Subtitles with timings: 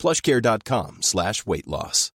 [0.00, 2.10] plushcare.com slash weight loss.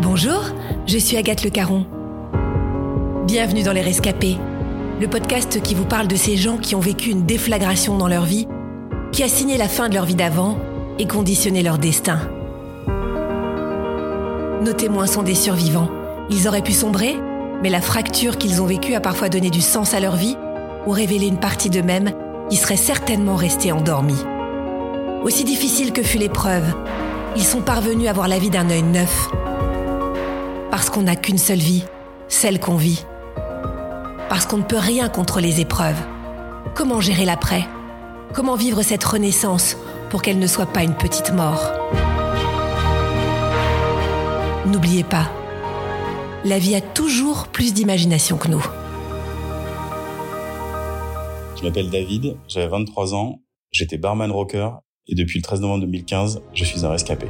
[0.00, 0.44] Bonjour,
[0.86, 1.86] je suis Agathe Le Caron.
[3.26, 4.36] Bienvenue dans Les Rescapés,
[5.00, 8.24] le podcast qui vous parle de ces gens qui ont vécu une déflagration dans leur
[8.24, 8.46] vie,
[9.10, 10.56] qui a signé la fin de leur vie d'avant
[11.00, 12.20] et conditionné leur destin.
[14.62, 15.90] Nos témoins sont des survivants.
[16.30, 17.16] Ils auraient pu sombrer,
[17.60, 20.36] mais la fracture qu'ils ont vécue a parfois donné du sens à leur vie
[20.88, 22.12] ou révélé une partie d'eux-mêmes
[22.48, 24.24] qui serait certainement restée endormie.
[25.22, 26.64] Aussi difficile que fut l'épreuve,
[27.36, 29.28] ils sont parvenus à voir la vie d'un œil neuf.
[30.70, 31.84] Parce qu'on n'a qu'une seule vie,
[32.28, 33.04] celle qu'on vit.
[34.30, 36.00] Parce qu'on ne peut rien contre les épreuves.
[36.74, 37.66] Comment gérer l'après?
[38.32, 39.76] Comment vivre cette renaissance
[40.08, 41.70] pour qu'elle ne soit pas une petite mort?
[44.64, 45.30] N'oubliez pas,
[46.46, 48.64] la vie a toujours plus d'imagination que nous.
[51.58, 53.42] Je m'appelle David, j'avais 23 ans,
[53.72, 54.70] j'étais barman rocker
[55.08, 57.26] et depuis le 13 novembre 2015, je suis un rescapé.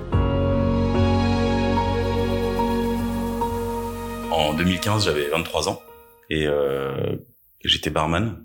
[4.30, 5.80] En 2015, j'avais 23 ans
[6.28, 7.16] et euh,
[7.64, 8.44] j'étais barman.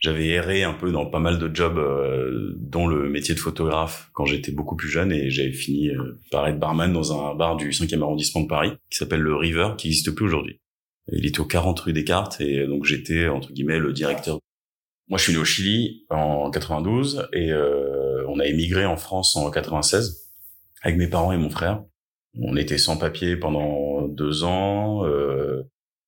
[0.00, 4.10] J'avais erré un peu dans pas mal de jobs, euh, dont le métier de photographe
[4.12, 7.56] quand j'étais beaucoup plus jeune et j'avais fini euh, par être barman dans un bar
[7.56, 10.60] du 5e arrondissement de Paris qui s'appelle le River, qui n'existe plus aujourd'hui.
[11.10, 14.40] Il était au 40 rue Descartes et donc j'étais entre guillemets le directeur.
[15.08, 19.36] Moi, je suis né au Chili en 92 et euh, on a émigré en France
[19.36, 20.32] en 96
[20.82, 21.84] avec mes parents et mon frère.
[22.38, 25.04] On était sans papier pendant deux ans.
[25.06, 25.62] Euh,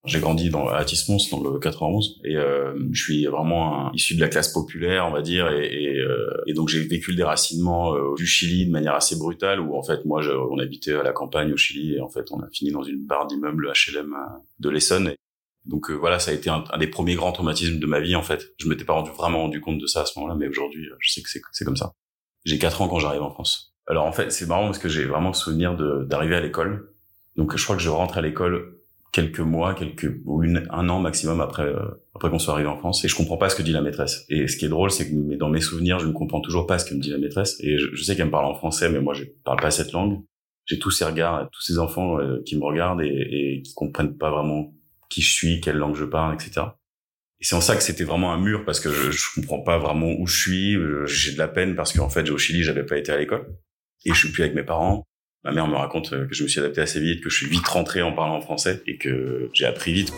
[0.05, 4.15] j'ai grandi dans à Tismons dans le 91 et euh, je suis vraiment un, issu
[4.15, 7.17] de la classe populaire, on va dire, et, et, euh, et donc j'ai vécu le
[7.17, 11.03] déracinement euh, du Chili de manière assez brutale où en fait moi on habitait à
[11.03, 14.15] la campagne au Chili et en fait on a fini dans une barre d'immeubles HLM
[14.15, 15.13] euh, de l'Essonne.
[15.69, 18.23] Donc euh, voilà, ça a été un, des premiers grands traumatismes de ma vie en
[18.23, 18.53] fait.
[18.59, 21.13] Je m'étais pas rendu, vraiment rendu compte de ça à ce moment-là, mais aujourd'hui je
[21.13, 21.93] sais que c'est comme ça.
[22.45, 23.75] J'ai quatre ans quand j'arrive en France.
[23.87, 25.77] Alors en fait c'est marrant parce que j'ai vraiment souvenir
[26.07, 26.93] d'arriver à l'école.
[27.37, 28.79] Donc je crois que je rentre à l'école
[29.13, 32.79] quelques mois, quelques ou une, un an maximum après euh, après qu'on soit arrivé en
[32.79, 34.25] France et je comprends pas ce que dit la maîtresse.
[34.31, 36.79] Et ce qui est drôle, c'est que dans mes souvenirs, je ne comprends toujours pas
[36.79, 38.89] ce que me dit la maîtresse et je, je sais qu'elle me parle en français,
[38.89, 40.23] mais moi je parle pas cette langue.
[40.65, 44.17] J'ai tous ces regards, tous ces enfants euh, qui me regardent et, et qui comprennent
[44.17, 44.73] pas vraiment
[45.09, 46.67] qui je suis, quelle langue je parle, etc.
[47.41, 49.79] Et c'est en ça que c'était vraiment un mur parce que je, je comprends pas
[49.79, 50.77] vraiment où je suis.
[51.07, 53.47] J'ai de la peine parce qu'en fait, au Chili, j'avais pas été à l'école
[54.05, 55.05] et je suis plus avec mes parents.
[55.45, 57.67] Ma mère me raconte que je me suis adapté assez vite, que je suis vite
[57.67, 60.13] rentré en parlant français et que j'ai appris vite.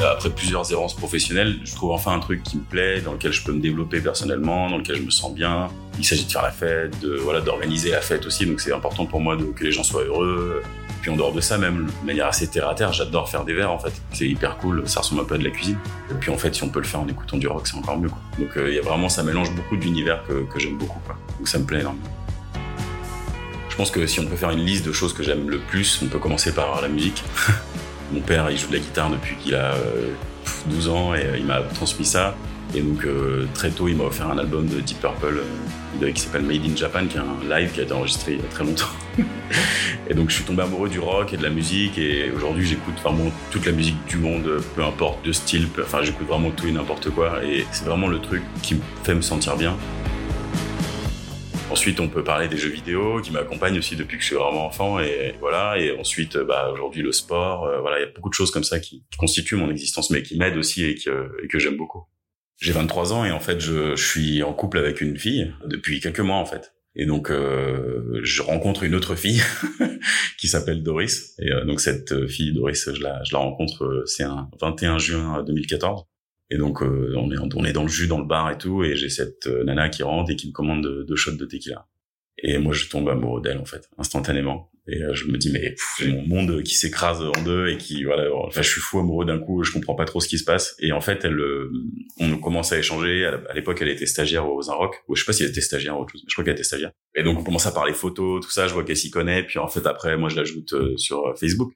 [0.00, 3.42] Après plusieurs errances professionnelles, je trouve enfin un truc qui me plaît, dans lequel je
[3.42, 5.68] peux me développer personnellement, dans lequel je me sens bien.
[5.98, 9.06] Il s'agit de faire la fête, de voilà, d'organiser la fête aussi, donc c'est important
[9.06, 10.62] pour moi que les gens soient heureux,
[11.00, 13.54] puis en dehors de ça, même de manière assez terre à terre, j'adore faire des
[13.54, 13.92] verres en fait.
[14.12, 15.78] C'est hyper cool, ça ressemble un peu à de la cuisine.
[16.10, 17.98] Et puis en fait, si on peut le faire en écoutant du rock, c'est encore
[17.98, 18.10] mieux.
[18.38, 21.00] Donc il euh, y a vraiment, ça mélange beaucoup d'univers que, j'aime beaucoup.
[21.38, 22.06] Donc ça me plaît énormément.
[23.68, 26.00] Je pense que si on peut faire une liste de choses que j'aime le plus,
[26.02, 27.22] on peut commencer par la musique.
[28.12, 30.12] Mon père, il joue de la guitare depuis qu'il a euh,
[30.66, 32.34] 12 ans et euh, il m'a transmis ça.
[32.74, 35.40] Et donc euh, très tôt, il m'a offert un album de Deep Purple
[36.02, 38.38] euh, qui s'appelle Made in Japan, qui est un live qui a été enregistré il
[38.38, 38.90] y a très longtemps.
[40.10, 43.00] et donc je suis tombé amoureux du rock et de la musique et aujourd'hui j'écoute
[43.02, 46.72] vraiment toute la musique du monde, peu importe de style, enfin j'écoute vraiment tout et
[46.72, 49.74] n'importe quoi et c'est vraiment le truc qui me fait me sentir bien.
[51.70, 54.66] Ensuite, on peut parler des jeux vidéo qui m'accompagnent aussi depuis que je suis vraiment
[54.66, 55.78] enfant et voilà.
[55.78, 58.64] Et ensuite, bah, aujourd'hui le sport, euh, voilà, il y a beaucoup de choses comme
[58.64, 62.04] ça qui, constituent mon existence, mais qui m'aident aussi et que, j'aime beaucoup.
[62.60, 66.20] J'ai 23 ans et en fait, je, suis en couple avec une fille depuis quelques
[66.20, 66.72] mois en fait.
[66.96, 69.40] Et donc, euh, je rencontre une autre fille
[70.38, 71.34] qui s'appelle Doris.
[71.38, 74.98] Et euh, donc, cette fille, Doris, je la, je la rencontre, euh, c'est un 21
[74.98, 76.07] juin 2014.
[76.50, 78.84] Et donc, euh, on, est, on est dans le jus, dans le bar et tout.
[78.84, 81.44] Et j'ai cette euh, nana qui rentre et qui me commande deux, deux shots de
[81.44, 81.86] tequila.
[82.42, 84.70] Et moi, je tombe amoureux d'elle, en fait, instantanément.
[84.86, 88.04] Et euh, je me dis, mais j'ai mon monde qui s'écrase en deux et qui,
[88.04, 90.44] voilà, enfin, je suis fou amoureux d'un coup, je comprends pas trop ce qui se
[90.44, 90.76] passe.
[90.78, 91.70] Et en fait, elle, euh,
[92.18, 93.26] on commence à échanger.
[93.26, 95.02] À l'époque, elle était stagiaire aux Rock.
[95.08, 96.54] Ou je sais pas si elle était stagiaire ou autre chose, mais je crois qu'elle
[96.54, 96.92] était stagiaire.
[97.14, 98.66] Et donc, on commence à parler photos, tout ça.
[98.66, 99.42] Je vois qu'elle s'y connaît.
[99.42, 101.72] Puis en fait, après, moi, je l'ajoute sur Facebook.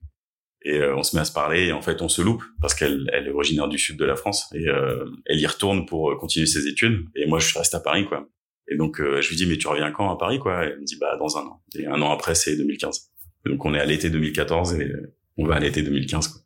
[0.64, 2.74] Et euh, on se met à se parler et en fait on se loupe parce
[2.74, 6.16] qu'elle elle est originaire du sud de la France et euh, elle y retourne pour
[6.18, 8.28] continuer ses études et moi je reste à Paris quoi.
[8.68, 10.64] Et donc je lui dis mais tu reviens quand à Paris quoi?
[10.64, 11.62] Elle me dit bah dans un an.
[11.76, 13.10] Et un an après c'est 2015.
[13.46, 14.92] donc on est à l'été 2014 et
[15.36, 16.42] on va à l'été 2015 quoi.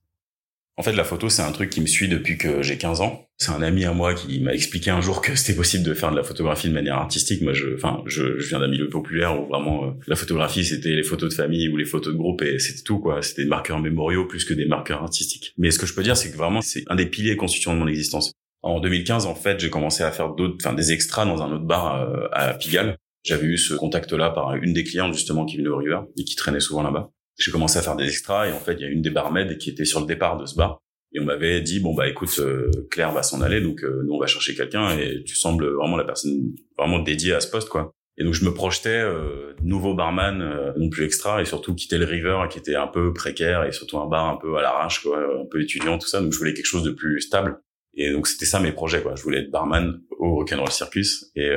[0.79, 3.27] En fait, la photo, c'est un truc qui me suit depuis que j'ai 15 ans.
[3.39, 6.11] C'est un ami à moi qui m'a expliqué un jour que c'était possible de faire
[6.11, 7.41] de la photographie de manière artistique.
[7.41, 10.91] Moi, je, enfin, je, je viens d'un milieu populaire où vraiment euh, la photographie, c'était
[10.91, 13.23] les photos de famille ou les photos de groupe et c'était tout, quoi.
[13.23, 15.55] C'était des marqueurs mémoriaux plus que des marqueurs artistiques.
[15.57, 17.79] Mais ce que je peux dire, c'est que vraiment, c'est un des piliers constituants de
[17.79, 18.33] mon existence.
[18.61, 21.65] En 2015, en fait, j'ai commencé à faire d'autres, enfin, des extras dans un autre
[21.65, 22.99] bar euh, à Pigalle.
[23.25, 26.37] J'avais eu ce contact-là par une des clientes, justement, qui venait au River et qui
[26.37, 28.89] traînait souvent là-bas j'ai commencé à faire des extras et en fait il y a
[28.89, 30.81] une des barmaids qui était sur le départ de ce bar
[31.13, 34.15] et on m'avait dit bon bah écoute euh, Claire va s'en aller donc euh, nous
[34.15, 37.69] on va chercher quelqu'un et tu sembles vraiment la personne vraiment dédiée à ce poste
[37.69, 37.91] quoi.
[38.19, 42.07] Et donc je me projetais euh, nouveau barman non plus extra et surtout quitter le
[42.07, 45.19] River qui était un peu précaire et surtout un bar un peu à l'arrache quoi
[45.19, 46.21] un peu étudiant tout ça.
[46.21, 47.59] Donc je voulais quelque chose de plus stable
[47.95, 49.15] et donc c'était ça mes projets quoi.
[49.17, 51.51] Je voulais être barman au Rock'n'Roll Circus et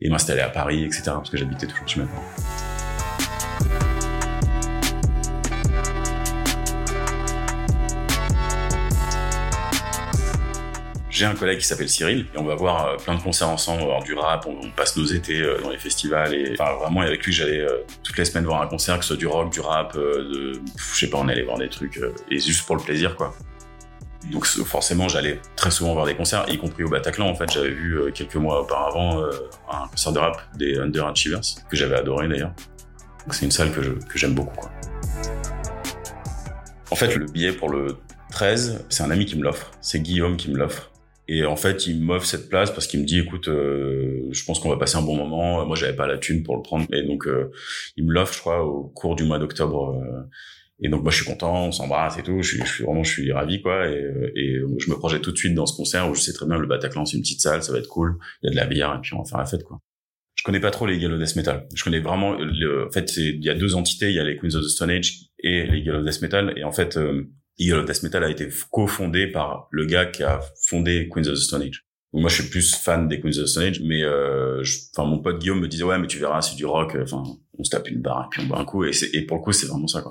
[0.00, 2.06] et m'installer à Paris etc parce que j'habitais toujours chez mes
[11.20, 13.82] j'ai un collègue qui s'appelle Cyril et on va voir euh, plein de concerts ensemble,
[13.82, 17.22] voir du rap, on, passe nos étés euh, dans les festivals et enfin vraiment avec
[17.26, 19.60] lui j'allais euh, toutes les semaines voir un concert que ce soit du rock, du
[19.60, 22.00] rap, de je sais pas on allait voir des trucs
[22.30, 23.34] et juste pour le plaisir quoi.
[24.30, 27.70] Donc forcément j'allais très souvent voir des concerts, y compris au Bataclan en fait j'avais
[27.70, 29.22] vu quelques mois auparavant
[29.70, 32.52] un concert de rap des Under Achievers que j'avais adoré d'ailleurs.
[33.30, 34.56] C'est une salle que j'aime beaucoup.
[36.90, 37.98] En fait le billet pour le
[38.30, 40.89] 13, c'est un ami qui me l'offre, c'est Guillaume qui me l'offre.
[41.32, 44.58] Et en fait, il m'offre cette place parce qu'il me dit, écoute, euh, je pense
[44.58, 45.64] qu'on va passer un bon moment.
[45.64, 47.52] Moi, j'avais pas la thune pour le prendre, et donc euh,
[47.96, 49.94] il me l'offre, je crois, au cours du mois d'octobre.
[49.94, 50.28] Euh.
[50.80, 52.42] et donc moi, je suis content, on s'embrasse et tout.
[52.42, 53.88] Je suis, je suis, vraiment, je suis ravi, quoi.
[53.88, 54.04] Et,
[54.34, 56.58] et je me projette tout de suite dans ce concert où je sais très bien
[56.58, 58.18] le Bataclan, c'est une petite salle, ça va être cool.
[58.42, 59.78] Il y a de la bière et puis on va faire la fête, quoi.
[60.34, 61.68] Je connais pas trop les Gallo Death Metal.
[61.74, 62.32] Je connais vraiment.
[62.32, 64.08] Le, en fait, il y a deux entités.
[64.08, 66.54] Il y a les Queens of the Stone Age et les Gallo Death Metal.
[66.56, 66.98] Et en fait,
[67.60, 71.34] Eagle of Death Metal a été cofondé par le gars qui a fondé Queens of
[71.34, 74.02] the Stone Age moi, je suis plus fan des Queens of the Stone Age, mais
[74.02, 74.62] euh,
[74.92, 76.96] enfin, mon pote Guillaume me disait ouais, mais tu verras, c'est du rock.
[77.00, 77.22] Enfin,
[77.56, 79.42] on se tape une barre et puis on boit un coup, et, et pour le
[79.42, 80.10] coup, c'est vraiment ça quoi.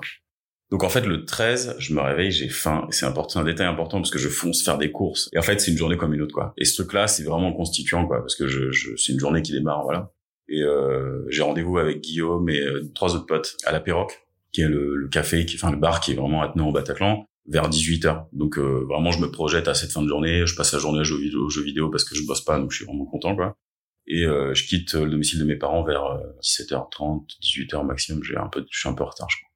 [0.70, 3.98] Donc en fait, le 13, je me réveille, j'ai faim, c'est important, un détail important
[3.98, 5.28] parce que je fonce faire des courses.
[5.32, 6.54] Et en fait, c'est une journée comme une autre quoi.
[6.56, 9.52] Et ce truc-là, c'est vraiment constituant quoi, parce que je, je c'est une journée qui
[9.52, 10.12] démarre voilà.
[10.48, 14.20] Et euh, j'ai rendez-vous avec Guillaume et euh, trois autres potes à la Perroque,
[14.52, 17.26] qui est le, le, café, qui, enfin le bar qui est vraiment attenant au Bataclan
[17.50, 20.46] vers 18 h Donc euh, vraiment, je me projette à cette fin de journée.
[20.46, 22.70] Je passe la journée à jouer vidéo, jeux vidéo parce que je bosse pas, donc
[22.70, 23.56] je suis vraiment content, quoi.
[24.06, 26.02] Et euh, je quitte le domicile de mes parents vers
[26.42, 28.22] 17h30, euh, 18h maximum.
[28.22, 29.48] J'ai un peu, je suis un peu en retard, je crois.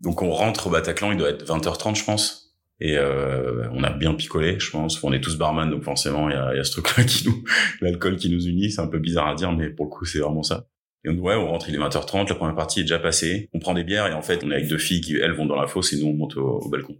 [0.00, 2.40] Donc on rentre au Bataclan, il doit être 20h30, je pense.
[2.80, 5.02] Et on a bien picolé, je pense.
[5.02, 7.42] On est tous barman, donc forcément, il y a, y a, ce truc-là qui nous,
[7.80, 8.70] l'alcool qui nous unit.
[8.70, 10.66] C'est un peu bizarre à dire, mais pour le coup, c'est vraiment ça.
[11.04, 13.48] Et on, ouais, on rentre, il est 20h30, la première partie est déjà passée.
[13.54, 15.46] On prend des bières et en fait, on est avec deux filles qui, elles, vont
[15.46, 16.96] dans la fosse et nous, on monte au balcon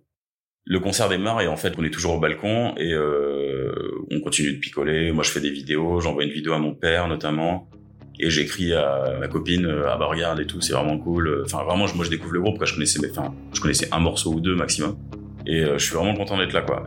[0.66, 3.72] le concert démarre et en fait on est toujours au balcon et euh,
[4.11, 5.12] on continue de picoler.
[5.12, 7.69] Moi je fais des vidéos, j'envoie une vidéo à mon père notamment
[8.19, 11.43] et j'écris à ma copine ah bah regarde et tout c'est vraiment cool.
[11.44, 14.00] Enfin vraiment moi je découvre le groupe parce que je connaissais enfin je connaissais un
[14.00, 14.96] morceau ou deux maximum
[15.46, 16.87] et euh, je suis vraiment content d'être là quoi.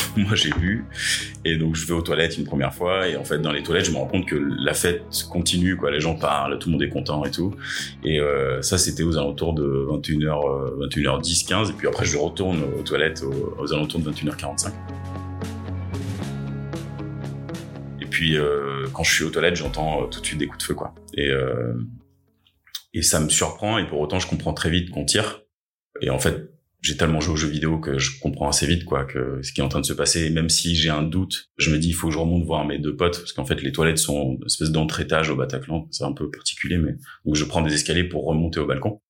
[0.16, 0.84] moi j'ai vu
[1.44, 3.08] et donc je vais aux toilettes une première fois.
[3.08, 5.90] Et en fait dans les toilettes je me rends compte que la fête continue quoi.
[5.90, 7.54] Les gens parlent tout le monde est content et tout.
[8.04, 12.62] Et euh, ça c'était aux alentours de 21h 21h10 15 et puis après je retourne
[12.78, 14.72] aux toilettes aux, alentours de 21h45
[18.00, 20.64] et puis euh, quand je suis aux toilettes j'entends tout de suite des coups de
[20.64, 20.94] feu quoi.
[21.14, 21.74] Et euh,
[22.94, 23.78] et ça me surprend.
[23.78, 25.42] Et pour autant je comprends très vite qu'on tire.
[26.00, 26.51] Et en fait
[26.82, 29.60] j'ai tellement joué aux jeux vidéo que je comprends assez vite quoi que ce qui
[29.60, 30.24] est en train de se passer.
[30.24, 32.66] Et même si j'ai un doute, je me dis il faut que je remonte voir
[32.66, 35.86] mes deux potes parce qu'en fait les toilettes sont une espèce d'entre-étage au Bataclan.
[35.92, 39.00] C'est un peu particulier, mais donc je prends des escaliers pour remonter au balcon.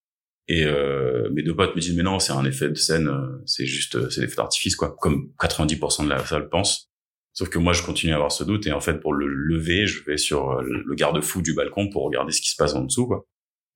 [0.47, 3.41] Et euh, mes deux potes me disent mais non c'est un effet de scène, euh,
[3.45, 6.91] c'est juste euh, c'est l'effet d'artifice quoi, comme 90% de la salle pense.
[7.31, 9.87] Sauf que moi je continue à avoir ce doute et en fait pour le lever
[9.87, 12.81] je vais sur euh, le garde-fou du balcon pour regarder ce qui se passe en
[12.81, 13.25] dessous quoi.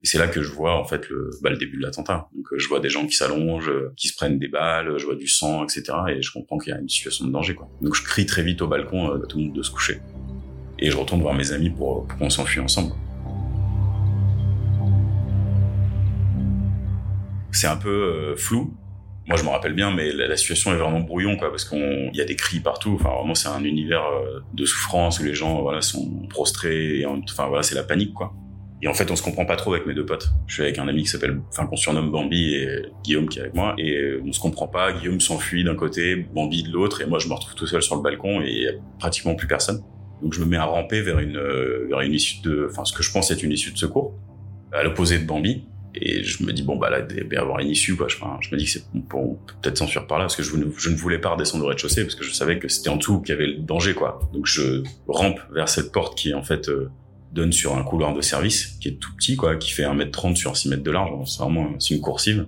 [0.03, 2.29] Et c'est là que je vois en fait le, bah, début de l'attentat.
[2.35, 5.05] Donc euh, je vois des gens qui s'allongent, euh, qui se prennent des balles, je
[5.05, 5.85] vois du sang, etc.
[6.09, 7.55] Et je comprends qu'il y a une situation de danger.
[7.81, 9.99] Donc je crie très vite au balcon euh, à tout le monde de se coucher.
[10.77, 12.93] Et je retourne voir mes amis pour, qu'on s'enfuit ensemble.
[17.51, 18.77] C'est un peu flou.
[19.27, 22.21] Moi, je me rappelle bien, mais la, situation est vraiment brouillon, quoi, parce qu'on, y
[22.21, 22.95] a des cris partout.
[22.99, 24.03] Enfin, vraiment, c'est un univers
[24.53, 26.99] de souffrance où les gens, voilà, sont prostrés.
[26.99, 28.35] Et enfin, voilà, c'est la panique, quoi.
[28.81, 30.29] Et en fait, on se comprend pas trop avec mes deux potes.
[30.45, 33.41] Je suis avec un ami qui s'appelle, enfin, qu'on surnomme Bambi et Guillaume qui est
[33.41, 33.73] avec moi.
[33.79, 34.93] Et on se comprend pas.
[34.93, 37.01] Guillaume s'enfuit d'un côté, Bambi de l'autre.
[37.01, 39.47] Et moi, je me retrouve tout seul sur le balcon et y a pratiquement plus
[39.47, 39.81] personne.
[40.21, 41.39] Donc, je me mets à ramper vers une,
[41.89, 44.13] vers une issue de, enfin, ce que je pense être une issue de secours.
[44.71, 45.63] À l'opposé de Bambi.
[45.99, 48.07] Et je me dis, bon, bah là, il doit y avoir une issue, quoi.
[48.07, 49.17] Je, me dis que c'est, on peut
[49.61, 52.23] peut-être s'enfuir par là, parce que je, ne voulais pas redescendre au rez-de-chaussée, parce que
[52.23, 54.19] je savais que c'était en dessous qu'il y avait le danger, quoi.
[54.31, 56.91] Donc je rampe vers cette porte qui, en fait, euh,
[57.37, 60.57] donne sur un couloir de service qui est tout petit, quoi, qui fait 1m30 sur
[60.57, 61.11] 6 mètres de large.
[61.25, 62.47] C'est vraiment c'est une coursive.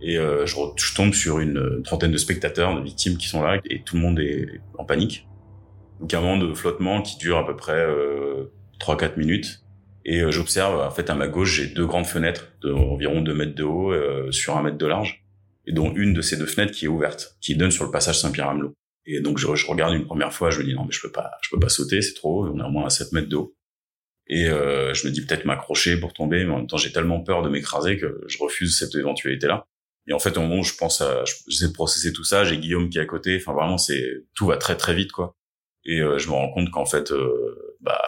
[0.00, 3.82] Et euh, je, tombe sur une trentaine de spectateurs, de victimes qui sont là, et
[3.82, 5.26] tout le monde est en panique.
[6.00, 9.62] Donc un moment de flottement qui dure à peu près euh, 3-4 minutes.
[10.04, 13.54] Et euh, j'observe, en fait, à ma gauche, j'ai deux grandes fenêtres d'environ 2 mètres
[13.54, 15.24] de haut euh, sur 1 mètre de large,
[15.66, 18.20] et dont une de ces deux fenêtres qui est ouverte, qui donne sur le passage
[18.20, 18.72] Saint-Pierre-Amelot.
[19.06, 21.12] Et donc je, je, regarde une première fois, je me dis non mais je peux
[21.12, 23.28] pas, je peux pas sauter, c'est trop haut, on est au moins à 7 mètres
[23.28, 23.54] de haut.
[24.28, 27.20] Et euh, je me dis peut-être m'accrocher pour tomber, mais en même temps j'ai tellement
[27.20, 29.66] peur de m'écraser que je refuse cette éventualité-là.
[30.08, 32.58] Et en fait au moment où je pense à, j'essaie de processer tout ça, j'ai
[32.58, 33.38] Guillaume qui est à côté.
[33.40, 35.36] Enfin vraiment c'est tout va très très vite quoi.
[35.84, 38.02] Et euh, je me rends compte qu'en fait euh, bah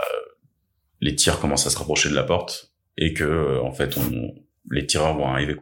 [1.01, 4.35] les tirs commencent à se rapprocher de la porte et que euh, en fait on
[4.71, 5.57] les tireurs vont arriver.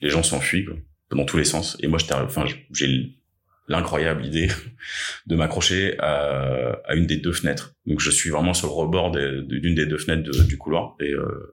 [0.00, 0.76] Les gens s'enfuient quoi,
[1.10, 1.76] dans tous les sens.
[1.80, 3.17] Et moi j'étais enfin j'ai
[3.68, 4.48] l'incroyable idée
[5.26, 7.74] de m'accrocher à, à, une des deux fenêtres.
[7.86, 11.52] Donc je suis vraiment sur le rebord d'une des deux fenêtres du couloir et euh,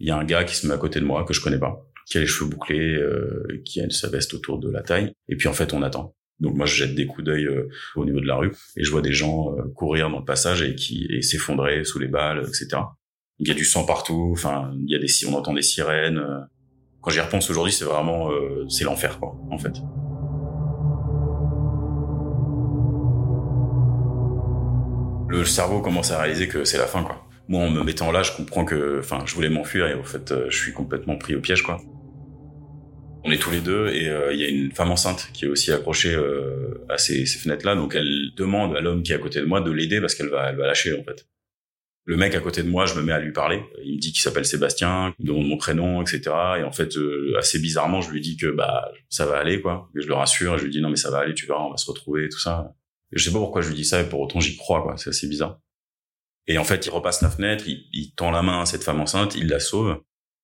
[0.00, 1.58] il y a un gars qui se met à côté de moi que je connais
[1.58, 5.12] pas, qui a les cheveux bouclés, euh, qui a sa veste autour de la taille
[5.28, 6.16] et puis en fait on attend.
[6.40, 8.90] Donc moi je jette des coups d'œil euh, au niveau de la rue et je
[8.90, 12.40] vois des gens euh, courir dans le passage et qui et s'effondrer sous les balles,
[12.48, 12.68] etc.
[13.38, 16.22] Il y a du sang partout, enfin il y a des on entend des sirènes.
[17.02, 18.30] Quand j'y repense aujourd'hui, c'est vraiment
[18.68, 19.72] c'est l'enfer quoi en fait.
[25.30, 27.24] Le cerveau commence à réaliser que c'est la fin, quoi.
[27.48, 30.30] Moi, en me mettant là, je comprends que, enfin, je voulais m'enfuir et au fait,
[30.32, 31.80] euh, je suis complètement pris au piège, quoi.
[33.24, 35.48] On est tous les deux et euh, il y a une femme enceinte qui est
[35.48, 39.40] aussi accrochée euh, à ces, fenêtres-là, donc elle demande à l'homme qui est à côté
[39.40, 41.26] de moi de l'aider parce qu'elle va, elle va lâcher en fait.
[42.06, 43.62] Le mec à côté de moi, je me mets à lui parler.
[43.84, 46.22] Il me dit qu'il s'appelle Sébastien, il demande mon prénom, etc.
[46.58, 46.96] Et en fait,
[47.38, 49.90] assez bizarrement, je lui dis que bah ça va aller quoi.
[49.94, 51.70] Je le rassure et je lui dis non mais ça va aller, tu verras, on
[51.70, 52.74] va se retrouver, tout ça.
[53.12, 54.96] Je sais pas pourquoi je lui dis ça, et pour autant j'y crois, quoi.
[54.96, 55.60] C'est assez bizarre.
[56.46, 59.34] Et en fait, il repasse la fenêtre, il, tend la main à cette femme enceinte,
[59.36, 60.00] il la sauve,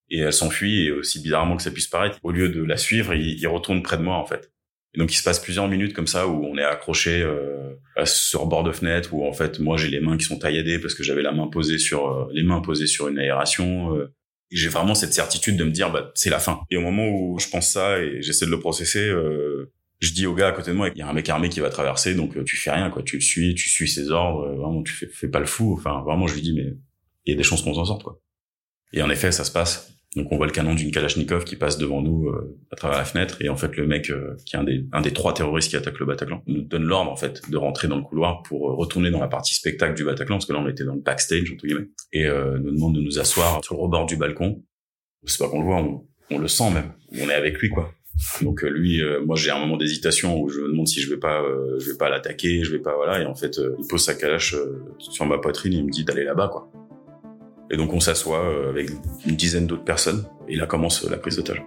[0.08, 3.14] et elle s'enfuit, et aussi bizarrement que ça puisse paraître, au lieu de la suivre,
[3.14, 4.52] il, il, retourne près de moi, en fait.
[4.94, 8.46] Et donc il se passe plusieurs minutes comme ça, où on est accroché euh, sur
[8.46, 11.02] bord de fenêtre, où en fait, moi j'ai les mains qui sont tailladées, parce que
[11.02, 14.12] j'avais la main posée sur, euh, les mains posées sur une aération, euh,
[14.50, 16.60] et j'ai vraiment cette certitude de me dire, bah, c'est la fin.
[16.70, 20.26] Et au moment où je pense ça, et j'essaie de le processer, euh, je dis
[20.26, 22.14] au gars à côté de moi, il y a un mec armé qui va traverser,
[22.14, 23.02] donc euh, tu fais rien, quoi.
[23.02, 25.74] Tu le suis, tu suis ses ordres, euh, vraiment, tu fais, pas le fou.
[25.78, 26.74] Enfin, vraiment, je lui dis, mais
[27.24, 28.20] il y a des chances qu'on s'en sorte, quoi.
[28.92, 29.92] Et en effet, ça se passe.
[30.14, 33.04] Donc on voit le canon d'une Kalachnikov qui passe devant nous euh, à travers la
[33.04, 34.10] fenêtre, et en fait, le mec
[34.46, 37.10] qui est un des, un des trois terroristes qui attaque le Bataclan nous donne l'ordre
[37.10, 40.36] en fait de rentrer dans le couloir pour retourner dans la partie spectacle du Bataclan,
[40.36, 43.18] parce que là on était dans le backstage entre guillemets, et nous demande de nous
[43.18, 44.62] asseoir sur le rebord du balcon.
[45.24, 45.86] C'est pas qu'on le voit,
[46.30, 46.92] on le sent même.
[47.12, 47.92] On est avec lui, quoi.
[48.42, 51.10] Donc euh, lui, euh, moi j'ai un moment d'hésitation où je me demande si je
[51.10, 53.20] vais pas, euh, je vais pas l'attaquer, je vais pas voilà.
[53.20, 54.54] Et en fait, il pose sa calache
[54.98, 56.70] sur ma poitrine et il me dit d'aller là-bas quoi.
[57.70, 58.90] Et donc on s'assoit avec
[59.26, 61.62] une dizaine d'autres personnes et là commence la prise d'otage.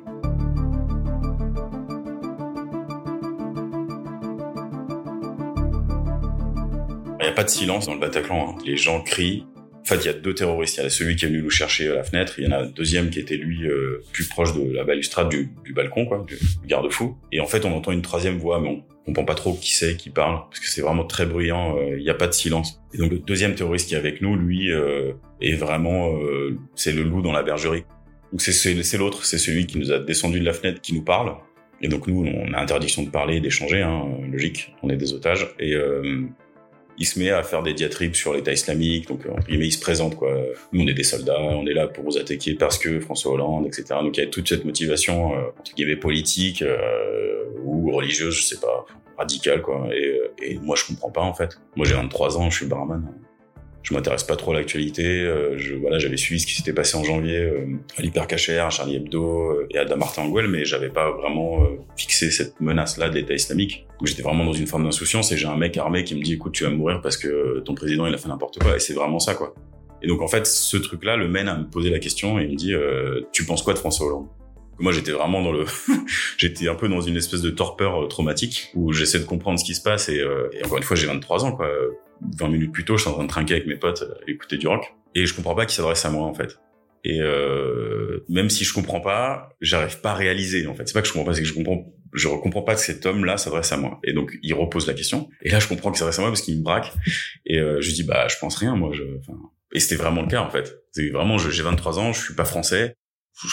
[7.19, 8.51] Il n'y a pas de silence dans le Bataclan.
[8.51, 8.61] Hein.
[8.65, 9.45] Les gens crient,
[9.89, 10.77] en fait, il y a deux terroristes.
[10.77, 12.35] Il y a celui qui est venu nous chercher à la fenêtre.
[12.37, 15.29] Il y en a un deuxième qui était lui euh, plus proche de la balustrade
[15.29, 17.17] du, balcon, du, garde-fou.
[17.31, 19.97] Et en fait, on entend une troisième voix, mais on comprend pas trop qui c'est
[19.97, 21.75] qui parle parce que c'est vraiment très bruyant.
[21.77, 22.79] Euh, il n'y a pas de silence.
[22.93, 26.19] Et donc le deuxième terroriste qui est avec nous, lui, euh, est vraiment,
[26.75, 27.85] c'est le loup dans la bergerie.
[28.31, 31.33] Donc c'est l'autre, c'est celui qui nous a descendu de la fenêtre, qui nous parle.
[31.81, 34.75] Et donc nous, on a interdiction de parler, d'échanger, hein, logique.
[34.83, 35.47] On est des otages.
[35.59, 35.73] Et
[36.99, 39.79] il se met à faire des diatribes sur l'État islamique, donc entre guillemets, il se
[39.79, 40.37] présente quoi.
[40.73, 43.65] Nous, on est des soldats, on est là pour vous attaquer parce que François Hollande,
[43.65, 43.85] etc.
[44.01, 48.43] Donc il y a toute cette motivation euh, entre guillemets politique euh, ou religieuse, je
[48.43, 48.85] sais pas,
[49.17, 49.87] radicale quoi.
[49.93, 51.57] Et, euh, et moi, je comprends pas en fait.
[51.77, 53.03] Moi, j'ai 23 ans, je suis barman
[53.89, 55.03] je m'intéresse pas trop à l'actualité.
[55.03, 57.65] Euh, je, voilà, j'avais suivi ce qui s'était passé en janvier euh,
[57.97, 61.65] à l'Hypercacher, à Charlie Hebdo euh, et à Damartin Anguel, mais j'avais pas vraiment
[61.97, 63.87] fixé cette menace-là de l'État islamique.
[64.03, 66.53] J'étais vraiment dans une forme d'insouciance et j'ai un mec armé qui me dit écoute,
[66.53, 69.19] tu vas mourir parce que ton président il a fait n'importe quoi et c'est vraiment
[69.19, 69.55] ça quoi.
[70.03, 72.51] Et donc en fait, ce truc-là le mène à me poser la question et il
[72.51, 72.73] me dit
[73.31, 74.27] tu penses quoi de François Hollande?
[74.81, 75.65] Moi, j'étais vraiment dans le,
[76.37, 79.73] j'étais un peu dans une espèce de torpeur traumatique où j'essaie de comprendre ce qui
[79.73, 80.23] se passe et
[80.63, 81.67] encore une fois, j'ai 23 ans, quoi
[82.37, 84.57] 20 minutes plus tôt, je suis en train de trinquer avec mes potes, euh, écouter
[84.57, 86.59] du rock, et je comprends pas qu'il s'adresse à moi en fait.
[87.03, 90.87] Et euh, même si je comprends pas, j'arrive pas à réaliser en fait.
[90.87, 93.05] C'est pas que je comprends pas, c'est que je comprends, je comprends pas que cet
[93.05, 93.99] homme-là s'adresse à moi.
[94.03, 95.29] Et donc il repose la question.
[95.41, 96.91] Et là je comprends qu'il s'adresse à moi parce qu'il me braque.
[97.45, 98.91] Et euh, je dis bah je pense rien moi.
[98.93, 99.03] Je,
[99.73, 100.83] et c'était vraiment le cas en fait.
[100.91, 102.95] C'est vraiment j'ai 23 ans, je suis pas français.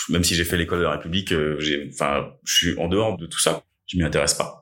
[0.09, 3.27] Même si j'ai fait l'école de la République, euh, enfin, je suis en dehors de
[3.27, 3.63] tout ça.
[3.87, 4.56] Je m'y intéresse pas.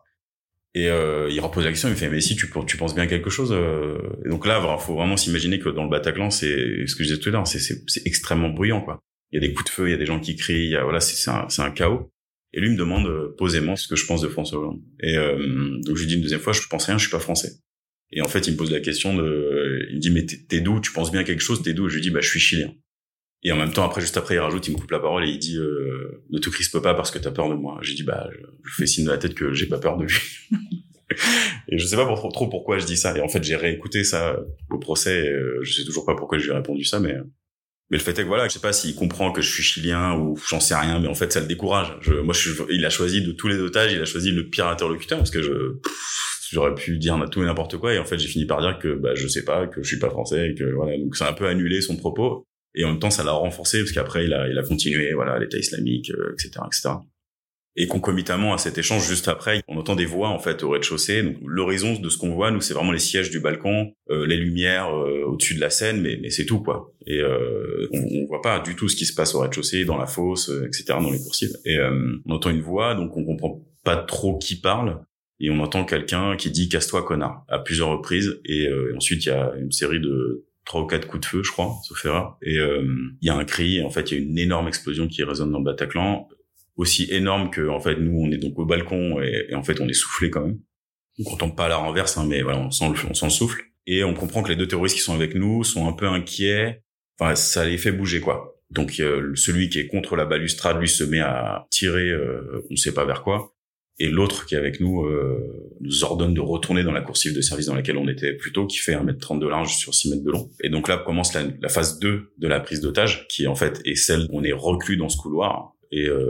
[0.76, 3.06] Et euh, il repose la question, il me fait mais si tu, tu penses bien
[3.06, 3.52] quelque chose.
[3.52, 3.96] Euh...
[4.26, 7.20] Donc là, il faut vraiment s'imaginer que dans le Bataclan, c'est ce que je disais
[7.20, 8.98] tout à l'heure, c'est c'est extrêmement bruyant quoi.
[9.30, 10.70] Il y a des coups de feu, il y a des gens qui crient, il
[10.70, 12.10] y a, voilà, c'est un, un chaos.
[12.52, 14.80] Et lui me demande euh, posément ce que je pense de François Hollande.
[15.00, 17.18] Et euh, donc je lui dis une deuxième fois, je pense rien, je suis pas
[17.18, 17.52] français.
[18.12, 20.80] Et en fait, il me pose la question de, il me dit mais t'es d'où?
[20.80, 21.62] Tu penses bien quelque chose?
[21.62, 21.88] T'es d'où?
[21.88, 22.72] Je lui dis bah je suis chilien.
[23.44, 25.30] Et en même temps, après, juste après, il rajoute, il me coupe la parole et
[25.30, 27.78] il dit euh, ne te crispe pas parce que t'as peur de moi.
[27.82, 28.28] J'ai dit bah
[28.64, 30.16] je, fais signe de la tête que j'ai pas peur de lui.
[31.68, 33.16] et je sais pas trop, pourquoi je dis ça.
[33.16, 34.38] Et en fait, j'ai réécouté ça
[34.70, 35.26] au procès.
[35.26, 37.14] Et, euh, je sais toujours pas pourquoi je lui ai répondu ça, mais
[37.90, 40.18] mais le fait est que voilà, je sais pas s'il comprend que je suis chilien
[40.18, 41.94] ou j'en sais rien, mais en fait, ça le décourage.
[42.00, 44.68] Je, moi, je, il a choisi de tous les otages, il a choisi le pire
[44.68, 45.80] interlocuteur parce que je
[46.50, 48.94] j'aurais pu dire tout et n'importe quoi et en fait j'ai fini par dire que
[48.94, 51.30] bah je sais pas que je suis pas français et que voilà donc ça a
[51.30, 54.32] un peu annulé son propos et en même temps ça l'a renforcé parce qu'après il
[54.32, 56.98] a il a continué voilà l'état islamique etc euh, etc
[57.76, 61.22] et concomitamment à cet échange juste après on entend des voix en fait au rez-de-chaussée.
[61.22, 64.36] Donc l'horizon de ce qu'on voit nous c'est vraiment les sièges du balcon euh, les
[64.36, 66.92] lumières euh, au-dessus de la scène mais mais c'est tout quoi.
[67.06, 69.96] Et euh, on, on, voit pas du tout ce qui se passe au rez-de-chaussée dans
[69.96, 71.56] la fosse etc dans les coursives.
[71.64, 71.76] Et
[72.26, 75.00] on entend une voix donc on comprend pas trop qui parle.
[75.40, 78.40] Et on entend quelqu'un qui dit casse-toi connard à plusieurs reprises.
[78.44, 81.50] Et ensuite il y a une série de trois ou quatre coups de feu, je
[81.50, 82.38] crois, sauf erreur.
[82.42, 82.86] Et euh,
[83.20, 83.82] il y a un cri.
[83.82, 86.28] En fait, il y a une énorme explosion qui résonne dans le Bataclan,
[86.76, 89.88] aussi énorme que en fait nous on est donc au balcon et, en fait on
[89.88, 90.58] est soufflé quand même.
[91.18, 93.26] Donc on tombe pas à la renverse, hein, mais voilà, on sent le, on sent
[93.26, 93.62] le souffle.
[93.86, 96.82] Et on comprend que les deux terroristes qui sont avec nous sont un peu inquiets.
[97.18, 98.56] Enfin, ça les fait bouger quoi.
[98.70, 102.76] Donc euh, celui qui est contre la balustrade lui se met à tirer, euh, on
[102.76, 103.53] sait pas vers quoi
[104.00, 107.40] et l'autre qui est avec nous euh, nous ordonne de retourner dans la coursive de
[107.40, 110.24] service dans laquelle on était plus tôt, qui fait 1m30 de large sur 6 mètres
[110.24, 110.50] de long.
[110.62, 113.94] Et donc là commence la, phase 2 de la prise d'otage, qui en fait est
[113.94, 115.74] celle où on est reclus dans ce couloir.
[115.92, 116.24] Et euh,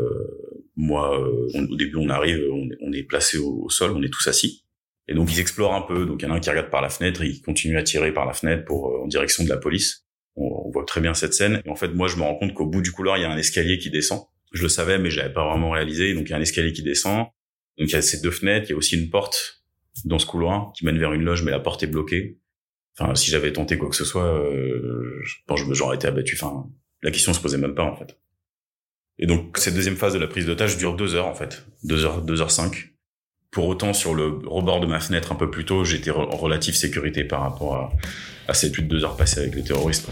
[0.76, 4.26] moi, euh, au début, on arrive, on, on est placé au, sol, on est tous
[4.26, 4.64] assis.
[5.08, 6.04] Et donc ils explorent un peu.
[6.04, 7.82] Donc il y en a un qui regarde par la fenêtre, et il continue à
[7.82, 10.04] tirer par la fenêtre pour euh, en direction de la police.
[10.36, 11.62] On, on voit très bien cette scène.
[11.64, 13.30] Et en fait, moi, je me rends compte qu'au bout du couloir, il y a
[13.30, 14.20] un escalier qui descend.
[14.52, 16.12] Je le savais, mais j'avais pas vraiment réalisé.
[16.12, 17.26] Donc il y a un escalier qui descend
[17.78, 19.64] donc il y a ces deux fenêtres, il y a aussi une porte
[20.04, 22.38] dans ce couloir qui mène vers une loge, mais la porte est bloquée.
[22.98, 26.36] Enfin, si j'avais tenté quoi que ce soit, euh, je pense que j'aurais été abattu.
[26.40, 26.66] Enfin,
[27.02, 28.18] la question se posait même pas en fait.
[29.18, 32.04] Et donc cette deuxième phase de la prise d'otage dure deux heures en fait, deux
[32.04, 32.90] heures, deux heures cinq.
[33.50, 36.74] Pour autant, sur le rebord de ma fenêtre un peu plus tôt, j'étais en relative
[36.74, 37.92] sécurité par rapport à,
[38.48, 40.08] à ces plus de deux heures passées avec les terroristes.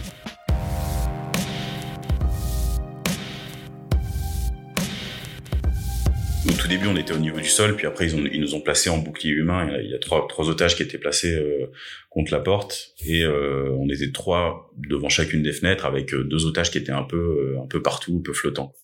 [6.73, 9.33] Début, on était au niveau du sol, puis après ils, nous ont placés en bouclier
[9.33, 9.79] humain.
[9.83, 11.71] Il y a trois, trois otages qui étaient placés euh,
[12.11, 16.47] contre la porte, et euh, on était trois devant chacune des fenêtres avec euh, deux
[16.47, 18.75] otages qui étaient un peu, un peu partout, un peu flottants.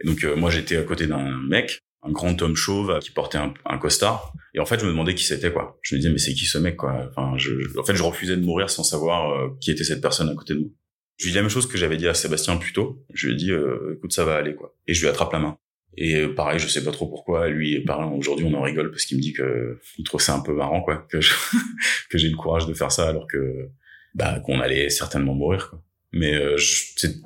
[0.00, 3.78] Et donc moi j'étais à côté d'un mec, un grand homme chauve qui portait un,
[3.78, 5.78] costard, et en fait je me demandais qui c'était quoi.
[5.82, 7.10] Je me disais mais c'est qui ce mec quoi?
[7.16, 10.60] En fait je refusais de mourir sans savoir qui était cette personne à côté de
[10.60, 10.68] moi.
[11.16, 13.02] Je lui dis la même chose que j'avais dit à Sébastien plus tôt.
[13.14, 13.52] Je lui ai dit
[13.94, 15.58] écoute ça va aller quoi, et je lui attrape la main.
[15.96, 17.48] Et euh, pareil, je sais pas trop pourquoi.
[17.48, 20.40] Lui, pareil, aujourd'hui, on en rigole parce qu'il me dit que il trouve ça un
[20.40, 21.18] peu marrant, quoi, que
[22.10, 23.68] que j'ai le courage de faire ça alors que
[24.14, 25.82] bah qu'on allait certainement mourir, quoi.
[26.12, 26.56] Mais euh,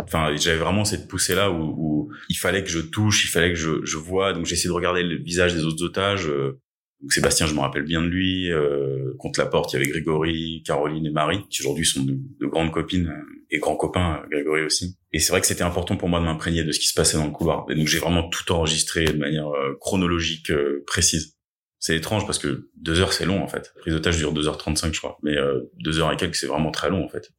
[0.01, 3.51] enfin, j'avais vraiment cette poussée là où, où, il fallait que je touche, il fallait
[3.51, 4.33] que je, je vois.
[4.33, 6.29] Donc j'essaie de regarder le visage des autres otages.
[6.29, 6.61] Euh,
[7.01, 8.51] donc Sébastien, je me rappelle bien de lui.
[8.51, 12.17] Euh, contre la porte, il y avait Grégory, Caroline et Marie, qui aujourd'hui sont de,
[12.41, 13.15] de, grandes copines
[13.51, 14.97] et grands copains, Grégory aussi.
[15.13, 17.17] Et c'est vrai que c'était important pour moi de m'imprégner de ce qui se passait
[17.17, 17.67] dans le couloir.
[17.71, 20.53] Et donc j'ai vraiment tout enregistré de manière chronologique,
[20.87, 21.37] précise.
[21.79, 23.73] C'est étrange parce que deux heures c'est long en fait.
[23.75, 25.19] La prise d'otage dure 2h35 je crois.
[25.23, 25.35] Mais
[25.79, 27.33] deux heures et quelques c'est vraiment très long en fait.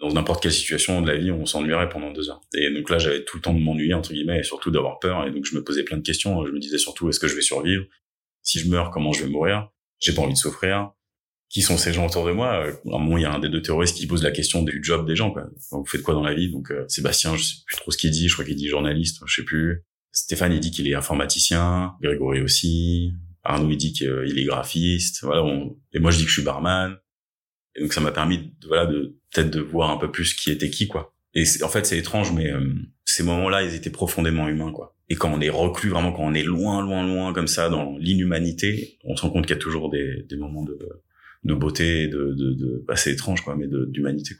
[0.00, 2.40] Dans n'importe quelle situation de la vie, on s'ennuierait pendant deux heures.
[2.54, 5.24] Et donc là, j'avais tout le temps de m'ennuyer, entre guillemets, et surtout d'avoir peur.
[5.24, 6.44] Et donc, je me posais plein de questions.
[6.44, 7.84] Je me disais surtout, est-ce que je vais survivre?
[8.44, 9.70] si je meurs, comment je vais mourir?
[9.98, 10.92] J'ai pas envie de souffrir.
[11.50, 13.48] Qui sont ces gens autour de moi À un moment, il y a un des
[13.48, 15.30] deux terroristes qui pose la question du job des gens.
[15.30, 15.46] Quoi.
[15.70, 16.50] Vous faites quoi dans la vie?
[16.50, 18.28] Donc euh, Sébastien, je sais plus trop ce qu'il dit.
[18.28, 19.84] Je crois qu'il dit journaliste, je sais plus.
[20.10, 21.94] Stéphane, il dit qu'il est informaticien.
[22.02, 23.12] Grégory aussi.
[23.42, 25.22] Arnaud, il dit qu'il est graphiste.
[25.22, 25.44] Voilà.
[25.92, 26.96] Et moi, je dis que je suis barman.
[27.76, 30.50] Et donc, ça m'a permis, de, voilà, de peut-être de voir un peu plus qui
[30.50, 31.14] était qui, quoi.
[31.34, 32.72] Et en fait, c'est étrange, mais euh,
[33.04, 34.96] ces moments-là, ils étaient profondément humains, quoi.
[35.08, 37.96] Et quand on est reclus, vraiment, quand on est loin, loin, loin, comme ça, dans
[37.98, 40.78] l'inhumanité, on se rend compte qu'il y a toujours des, des moments de,
[41.44, 44.34] de beauté, de, de, de bah, c'est étrange quoi, mais d'humanité.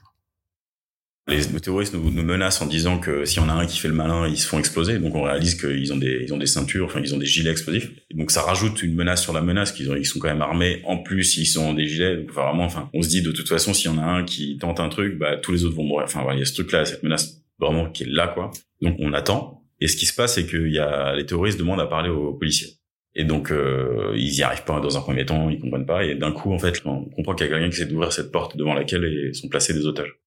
[1.27, 3.87] Les, terroristes nous, nous, menacent en disant que s'il y en a un qui fait
[3.87, 4.99] le malin, ils se font exploser.
[4.99, 7.49] Donc on réalise qu'ils ont des, ils ont des ceintures, enfin ils ont des gilets
[7.49, 7.91] explosifs.
[8.13, 10.81] Donc ça rajoute une menace sur la menace qu'ils ont, ils sont quand même armés.
[10.85, 12.17] En plus, ils sont des gilets.
[12.17, 14.57] Donc vraiment, enfin, on se dit de toute façon, s'il y en a un qui
[14.57, 16.05] tente un truc, bah tous les autres vont mourir.
[16.05, 18.51] Enfin, il y a ce truc-là, cette menace vraiment qui est là, quoi.
[18.81, 19.63] Donc on attend.
[19.81, 22.33] Et ce qui se passe, c'est qu'il y a les terroristes demandent à parler aux
[22.33, 22.77] policiers.
[23.15, 26.03] Et donc euh, ils y arrivent pas dans un premier temps, ils comprennent pas.
[26.03, 28.31] Et d'un coup, en fait, on comprend qu'il y a quelqu'un qui essaie d'ouvrir cette
[28.31, 30.19] porte devant laquelle sont placés des otages.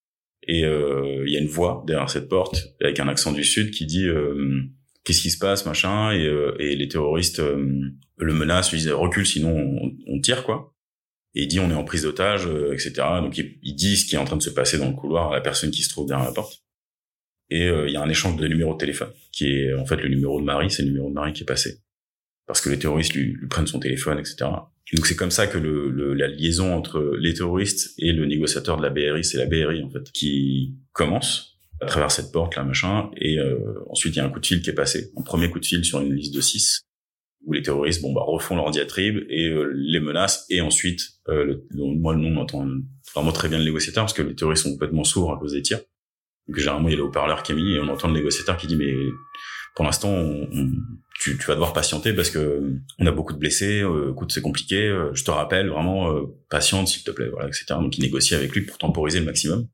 [0.49, 3.71] Et euh, il y a une voix derrière cette porte avec un accent du sud
[3.71, 4.63] qui dit euh,
[5.05, 6.13] qu'est-ce qui se passe machin?
[6.13, 10.75] Et, euh, et les terroristes le menacent lui disent recule sinon on, on, tire quoi
[11.35, 14.15] et il dit on est en prise d'otage etc donc il, il, dit ce qui
[14.15, 16.09] est en train de se passer dans le couloir à la personne qui se trouve
[16.09, 16.63] derrière la porte.
[17.51, 20.09] Et il y a un échange de numéros de téléphone qui est en fait le
[20.09, 21.83] numéro de Marie c'est le numéro de Marie qui est passé
[22.49, 24.49] parce que les terroristes lui, lui prennent son téléphone etc
[24.95, 28.79] donc c'est comme ça que le, le, la liaison entre les terroristes et le négociateur
[28.79, 32.65] de la BRI, c'est la BRI en fait, qui commence à travers cette porte là
[32.65, 33.59] machin, et euh,
[33.89, 35.67] ensuite il y a un coup de fil qui est passé, un premier coup de
[35.67, 36.81] fil sur une liste de six
[37.45, 41.45] où les terroristes bon bah refont leur diatribe et euh, les menacent et ensuite euh,
[41.45, 42.67] le, moi le nom m'entend
[43.15, 45.63] vraiment très bien le négociateur parce que les terroristes sont complètement sourds à cause des
[45.63, 45.81] tirs.
[46.49, 48.67] Donc généralement il y a le haut-parleur qui est et on entend le négociateur qui
[48.67, 48.93] dit mais
[49.77, 50.69] pour l'instant on, on
[51.19, 52.63] tu, tu, vas devoir patienter parce que
[52.99, 56.23] on a beaucoup de blessés, euh, écoute c'est compliqué, euh, je te rappelle vraiment euh,
[56.49, 57.67] patiente s'il te plaît, voilà, etc.
[57.71, 59.67] Donc il négocie avec lui pour temporiser le maximum.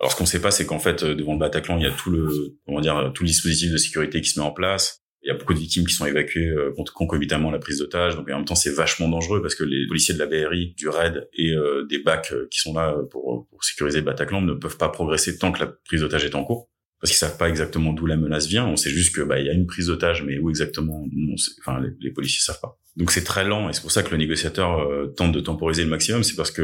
[0.00, 2.10] Alors ce qu'on sait pas, c'est qu'en fait devant le Bataclan, il y a tout
[2.10, 4.98] le comment dire tout le dispositif de sécurité qui se met en place.
[5.24, 8.16] Il y a beaucoup de victimes qui sont évacuées euh, concomitamment à la prise d'otage.
[8.16, 10.88] Donc en même temps, c'est vachement dangereux parce que les policiers de la BRI, du
[10.88, 11.54] RAID et
[11.88, 15.52] des BAC qui sont là pour, pour sécuriser le Bataclan ne peuvent pas progresser tant
[15.52, 16.71] que la prise d'otage est en cours
[17.02, 18.64] parce qu'ils savent pas exactement d'où la menace vient.
[18.64, 21.34] On sait juste que bah il y a une prise d'otage, mais où exactement, non,
[21.58, 22.78] enfin les, les, policiers savent pas.
[22.96, 25.82] Donc c'est très lent et c'est pour ça que le négociateur euh, tente de temporiser
[25.82, 26.22] le maximum.
[26.22, 26.62] C'est parce que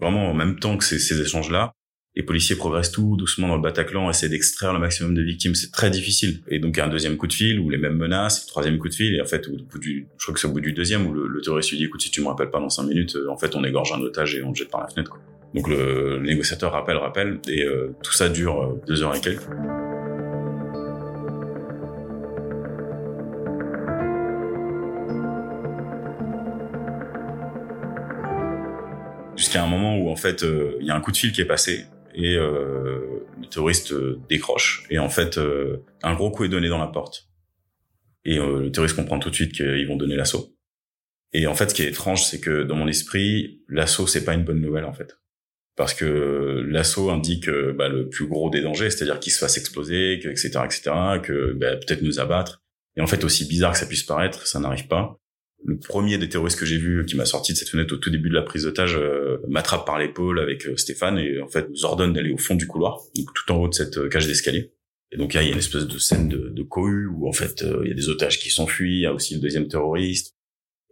[0.00, 1.70] vraiment en même temps que ces, ces échanges-là,
[2.16, 5.54] les policiers progressent tout doucement dans le Bataclan, essaient d'extraire le maximum de victimes.
[5.54, 6.42] C'est très difficile.
[6.48, 8.78] Et donc il y a un deuxième coup de fil ou les mêmes menaces, troisième
[8.78, 10.60] coup de fil et en fait au bout du, je crois que c'est au bout
[10.60, 12.68] du deuxième où le, le terroriste lui dit écoute si tu me rappelles pas dans
[12.68, 14.88] cinq minutes, euh, en fait on égorge un otage et on le jette par la
[14.88, 15.12] fenêtre.
[15.12, 15.20] Quoi.
[15.54, 19.42] Donc le, négociateur rappelle, rappelle, et euh, tout ça dure euh, deux heures et quelques.
[29.36, 31.40] Jusqu'à un moment où en fait euh, il y a un coup de fil qui
[31.40, 33.94] est passé et le terroriste
[34.28, 35.40] décroche et en fait
[36.02, 37.30] un gros coup est donné dans la porte
[38.26, 40.54] et le terroriste comprend tout de suite qu'ils vont donner l'assaut.
[41.32, 44.34] Et en fait, ce qui est étrange, c'est que dans mon esprit, l'assaut, c'est pas
[44.34, 45.16] une bonne nouvelle, en fait
[45.82, 49.58] parce que l'assaut indique euh, bah, le plus gros des dangers, c'est-à-dire qu'il se fasse
[49.58, 50.82] exploser, que, etc., etc.,
[51.20, 52.62] que bah, peut-être nous abattre.
[52.96, 55.16] Et en fait, aussi bizarre que ça puisse paraître, ça n'arrive pas.
[55.64, 58.10] Le premier des terroristes que j'ai vu qui m'a sorti de cette fenêtre au tout
[58.10, 61.68] début de la prise d'otage euh, m'attrape par l'épaule avec euh, Stéphane et en fait
[61.68, 64.70] nous ordonne d'aller au fond du couloir, donc tout en haut de cette cage d'escalier.
[65.10, 67.32] Et donc là, il y a une espèce de scène de, de cohue où en
[67.32, 70.36] fait il y a des otages qui s'enfuient, il y a aussi le deuxième terroriste.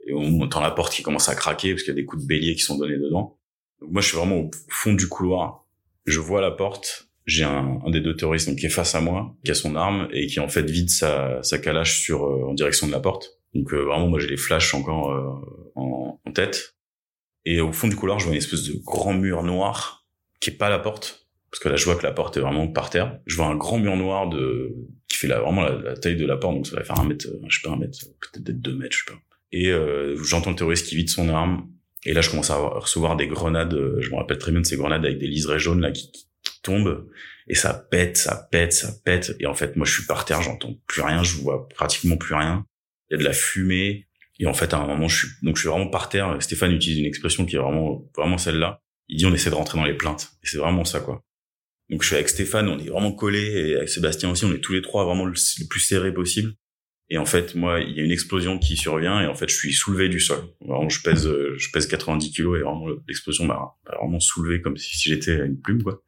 [0.08, 2.22] Et on entend la porte qui commence à craquer parce qu'il y a des coups
[2.22, 3.39] de bélier qui sont donnés dedans.
[3.88, 5.64] Moi, je suis vraiment au fond du couloir.
[6.06, 7.08] Je vois la porte.
[7.26, 10.08] J'ai un, un, des deux terroristes qui est face à moi, qui a son arme
[10.12, 13.38] et qui en fait vide sa, sa calache sur euh, en direction de la porte.
[13.54, 16.76] Donc euh, vraiment, moi, j'ai les flashs encore euh, en, en, tête.
[17.44, 20.06] Et au fond du couloir, je vois une espèce de grand mur noir
[20.40, 22.66] qui est pas la porte, parce que là, je vois que la porte est vraiment
[22.68, 23.18] par terre.
[23.26, 24.74] Je vois un grand mur noir de
[25.08, 27.26] qui fait la, vraiment la, taille de la porte, donc ça va faire un mètre,
[27.48, 27.98] je sais pas un mètre,
[28.32, 29.20] peut-être deux mètres, je sais pas.
[29.52, 29.72] Et
[30.22, 31.68] j'entends le terroriste qui vide son arme
[32.04, 33.74] et là, je commence à recevoir des grenades.
[33.74, 36.26] Euh, je me rappelle très bien de ces grenades avec des liserés jaunes là qui,
[36.62, 37.08] tombent
[37.48, 39.34] et ça pète, ça pète, ça pète.
[39.40, 42.34] Et en fait, moi, je suis par terre, j'entends plus rien, je vois pratiquement plus
[42.34, 42.66] rien.
[43.08, 44.06] Il y a de la fumée.
[44.38, 46.36] Et en fait, à un moment, je suis donc je suis vraiment par terre.
[46.40, 48.82] Stéphane utilise une expression qui est vraiment vraiment celle-là.
[49.08, 50.32] Il dit on essaie de rentrer dans les plaintes.
[50.42, 51.24] Et c'est vraiment ça quoi.
[51.90, 54.60] Donc je suis avec Stéphane, on est vraiment collés et avec Sébastien aussi, on est
[54.60, 55.34] tous les trois vraiment le
[55.68, 56.54] plus serré possible.
[57.12, 59.54] Et en fait, moi, il y a une explosion qui survient et en fait, je
[59.56, 60.38] suis soulevé du sol.
[60.60, 65.08] Vraiment, je pèse, je pèse 90 kilos et vraiment l'explosion m'a vraiment soulevé comme si
[65.08, 66.02] j'étais une plume, quoi.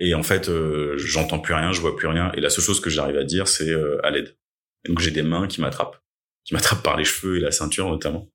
[0.00, 2.32] Et en fait, euh, j'entends plus rien, je vois plus rien.
[2.32, 4.36] Et la seule chose que j'arrive à dire, c'est euh, à l'aide.
[4.86, 6.00] Donc j'ai des mains qui m'attrapent,
[6.44, 8.30] qui m'attrapent par les cheveux et la ceinture notamment.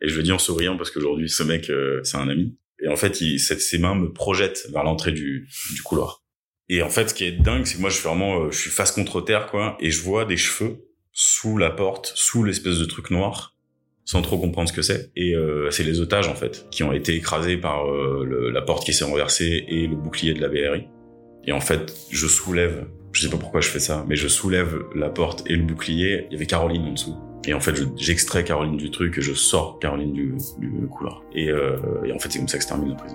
[0.00, 2.58] Et je le dis en souriant parce qu'aujourd'hui, ce mec, euh, c'est un ami.
[2.80, 6.22] Et en fait, il, ses mains me projettent vers l'entrée du, du couloir.
[6.68, 8.70] Et en fait, ce qui est dingue, c'est que moi, je suis vraiment, je suis
[8.70, 10.87] face contre terre, quoi, et je vois des cheveux
[11.20, 13.56] sous la porte, sous l'espèce de truc noir,
[14.04, 15.10] sans trop comprendre ce que c'est.
[15.16, 18.84] Et euh, c'est les otages en fait qui ont été écrasés par euh, la porte
[18.84, 20.86] qui s'est renversée et le bouclier de la BRI.
[21.44, 24.78] Et en fait, je soulève, je sais pas pourquoi je fais ça, mais je soulève
[24.94, 26.26] la porte et le bouclier.
[26.30, 27.16] Il y avait Caroline en dessous.
[27.48, 31.24] Et en fait, j'extrais Caroline du truc et je sors Caroline du, du couloir.
[31.34, 33.14] Et, euh, et en fait, c'est comme ça que se termine la prise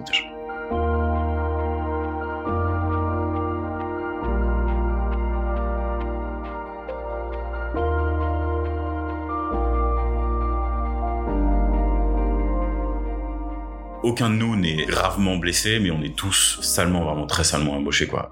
[14.03, 18.07] aucun de nous n'est gravement blessé, mais on est tous salement, vraiment très salement embauchés,
[18.07, 18.31] quoi.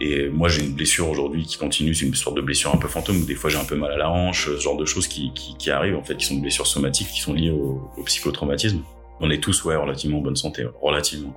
[0.00, 2.86] Et moi, j'ai une blessure aujourd'hui qui continue, c'est une sorte de blessure un peu
[2.86, 5.08] fantôme, où des fois j'ai un peu mal à la hanche, ce genre de choses
[5.08, 8.80] qui, arrivent, en fait, qui sont des blessures somatiques, qui sont liées au, au psychotraumatisme.
[9.20, 11.34] On est tous, ouais, relativement en bonne santé, relativement.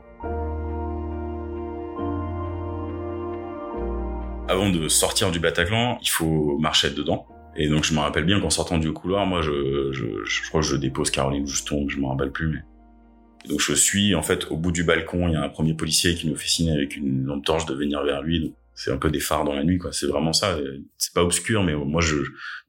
[4.47, 7.25] Avant de sortir du Bataclan, il faut marcher dedans.
[7.56, 10.75] Et donc je me rappelle bien qu'en sortant du couloir, moi je, crois que je
[10.75, 12.60] dépose Caroline Juston, je me rappelle plus, mais
[13.47, 16.15] donc je suis en fait au bout du balcon, il y a un premier policier
[16.15, 18.54] qui nous fait signe avec une lampe torche de venir vers lui.
[18.75, 19.91] c'est un peu des phares dans la nuit, quoi.
[19.91, 20.58] C'est vraiment ça.
[20.97, 22.17] C'est pas obscur, mais moi je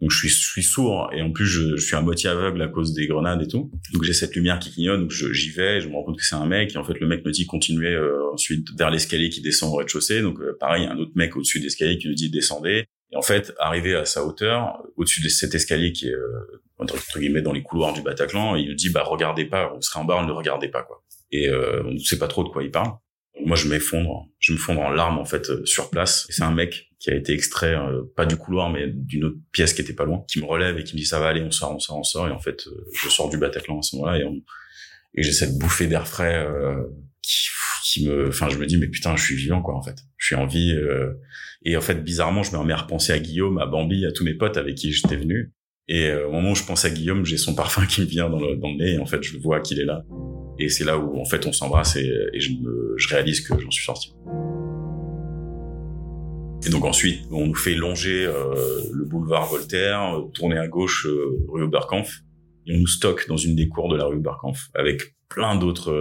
[0.00, 2.60] donc je suis, je suis sourd et en plus je, je, suis à moitié aveugle
[2.62, 3.70] à cause des grenades et tout.
[3.92, 6.34] Donc j'ai cette lumière qui clignote, donc j'y vais, je me rends compte que c'est
[6.34, 9.40] un mec et en fait le mec me dit continuez euh, ensuite vers l'escalier qui
[9.40, 10.22] descend au rez-de-chaussée.
[10.22, 12.86] Donc euh, pareil, un autre mec au-dessus de l'escalier qui nous dit descendez.
[13.12, 17.18] Et en fait, arrivé à sa hauteur, au-dessus de cet escalier qui est euh, entre
[17.18, 20.04] guillemets dans les couloirs du Bataclan, il nous dit bah regardez pas, vous serez en
[20.04, 21.02] bas, ne regardez pas quoi.
[21.30, 22.92] Et euh, on ne sait pas trop de quoi il parle.
[23.44, 26.26] moi je m'effondre, je me fondre en larmes en fait euh, sur place.
[26.30, 29.74] C'est un mec qui a été extrait euh, pas du couloir mais d'une autre pièce
[29.74, 31.50] qui était pas loin, qui me relève et qui me dit ça va aller, on
[31.50, 32.28] sort, on sort, on sort.
[32.28, 34.24] Et en fait je sors du Bataclan à ce moment-là et,
[35.14, 36.46] et j'ai cette bouffée d'air frais
[37.22, 37.48] qui
[37.84, 40.26] qui me enfin je me dis mais putain je suis vivant quoi en fait je
[40.26, 40.72] suis en vie
[41.64, 44.24] et en fait, bizarrement, je me remets à repenser à Guillaume, à Bambi, à tous
[44.24, 45.52] mes potes avec qui j'étais venu.
[45.88, 48.28] Et euh, au moment où je pense à Guillaume, j'ai son parfum qui me vient
[48.28, 48.94] dans le, nez.
[48.94, 50.04] Et en fait, je vois qu'il est là.
[50.58, 52.50] Et c'est là où, en fait, on s'embrasse et, je,
[53.08, 54.14] réalise que j'en suis sorti.
[56.64, 58.54] Et donc ensuite, on nous fait longer euh,
[58.92, 62.20] le boulevard Voltaire, tourner à gauche euh, rue Oberkampf,
[62.66, 65.92] et on nous stocke dans une des cours de la rue Oberkampf avec plein d'autres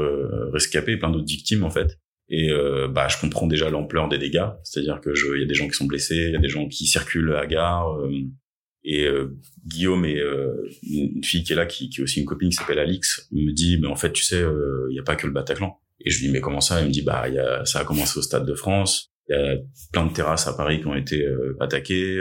[0.54, 1.98] rescapés, plein d'autres victimes en fait.
[2.34, 5.54] Et euh, bah, je comprends déjà l'ampleur des dégâts, c'est-à-dire que il y a des
[5.54, 8.00] gens qui sont blessés, il y a des gens qui circulent à gare.
[8.00, 8.10] Euh,
[8.86, 10.20] et euh, Guillaume et
[10.82, 13.52] une fille qui est là, qui, qui est aussi une copine qui s'appelle Alix, me
[13.52, 15.78] dit, mais en fait, tu sais, il n'y a pas que le Bataclan.
[16.00, 16.82] Et je lui dis, mais comment ça?
[16.82, 19.12] Il me dit, bah, y a, ça a commencé au Stade de France.
[19.30, 19.58] Il y a
[19.92, 21.24] plein de terrasses à Paris qui ont été
[21.60, 22.20] attaquées.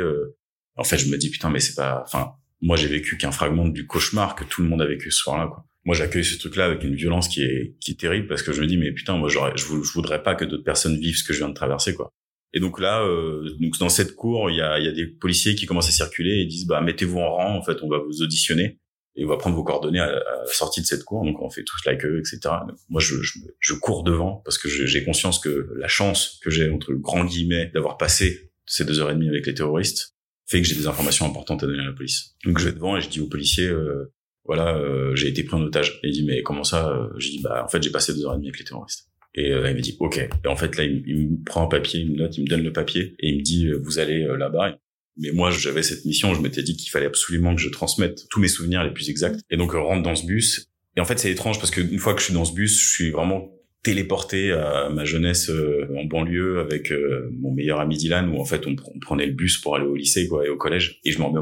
[0.77, 2.03] En fait, je me dis, putain, mais c'est pas.
[2.05, 5.20] Enfin, moi, j'ai vécu qu'un fragment du cauchemar que tout le monde a vécu ce
[5.20, 5.46] soir-là.
[5.46, 8.43] Quoi moi j'accueille ce truc là avec une violence qui est qui est terrible parce
[8.43, 11.16] que je me dis mais putain moi j'aurais je, voudrais pas que d'autres personnes vivent
[11.16, 12.11] ce que je viens de traverser quoi.
[12.53, 15.07] Et donc là euh, donc dans cette cour il y a il y a des
[15.07, 17.99] policiers qui commencent à circuler et disent bah mettez-vous en rang en fait on va
[17.99, 18.79] vous auditionner
[19.16, 21.25] et on va prendre vos coordonnées à, la sortie de cette cour.
[21.25, 22.55] Donc on fait tous la queue etc
[22.88, 26.71] moi je, je, je cours devant parce que j'ai conscience que la chance que j'ai
[26.71, 30.14] entre grands guillemets d'avoir passé ces deux heures et demie avec les terroristes
[30.47, 32.35] fait que j'ai des informations importantes à donner à la police.
[32.45, 34.12] Donc je vais devant et je dis aux policiers euh,
[34.44, 36.00] voilà, euh, j'ai été pris en otage.
[36.03, 38.35] Il dit, mais comment ça euh, J'ai dit, bah en fait, j'ai passé deux heures
[38.35, 39.09] et demie avec les terroristes.
[39.35, 40.18] Et euh, il me dit, ok.
[40.18, 42.62] Et en fait, là, il, me prend un papier, il me note, il me donne
[42.62, 44.76] le papier et il me dit, vous allez là-bas.
[45.18, 48.40] Mais moi, j'avais cette mission, je m'étais dit qu'il fallait absolument que je transmette tous
[48.40, 49.40] mes souvenirs les plus exacts.
[49.50, 50.66] Et donc, rentre dans ce bus.
[50.96, 52.92] Et en fait, c'est étrange parce qu'une fois que je suis dans ce bus, je
[52.92, 55.50] suis vraiment téléporté à ma jeunesse
[55.96, 56.92] en banlieue avec
[57.38, 60.29] mon meilleur ami Dylan où en fait on, prenait le bus pour aller au lycée
[60.29, 61.33] quoi et au collège et je m'en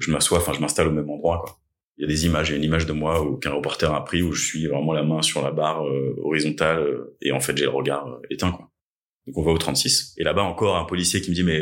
[0.00, 1.58] je m'assois enfin je m'installe au même endroit quoi
[1.96, 4.04] il y a des images, il y a une image de moi qu'un reporter a
[4.04, 7.40] pris où je suis vraiment la main sur la barre euh, horizontale euh, et en
[7.40, 8.70] fait j'ai le regard euh, éteint quoi.
[9.26, 11.58] Donc on va au 36 et là-bas encore un policier qui me dit mais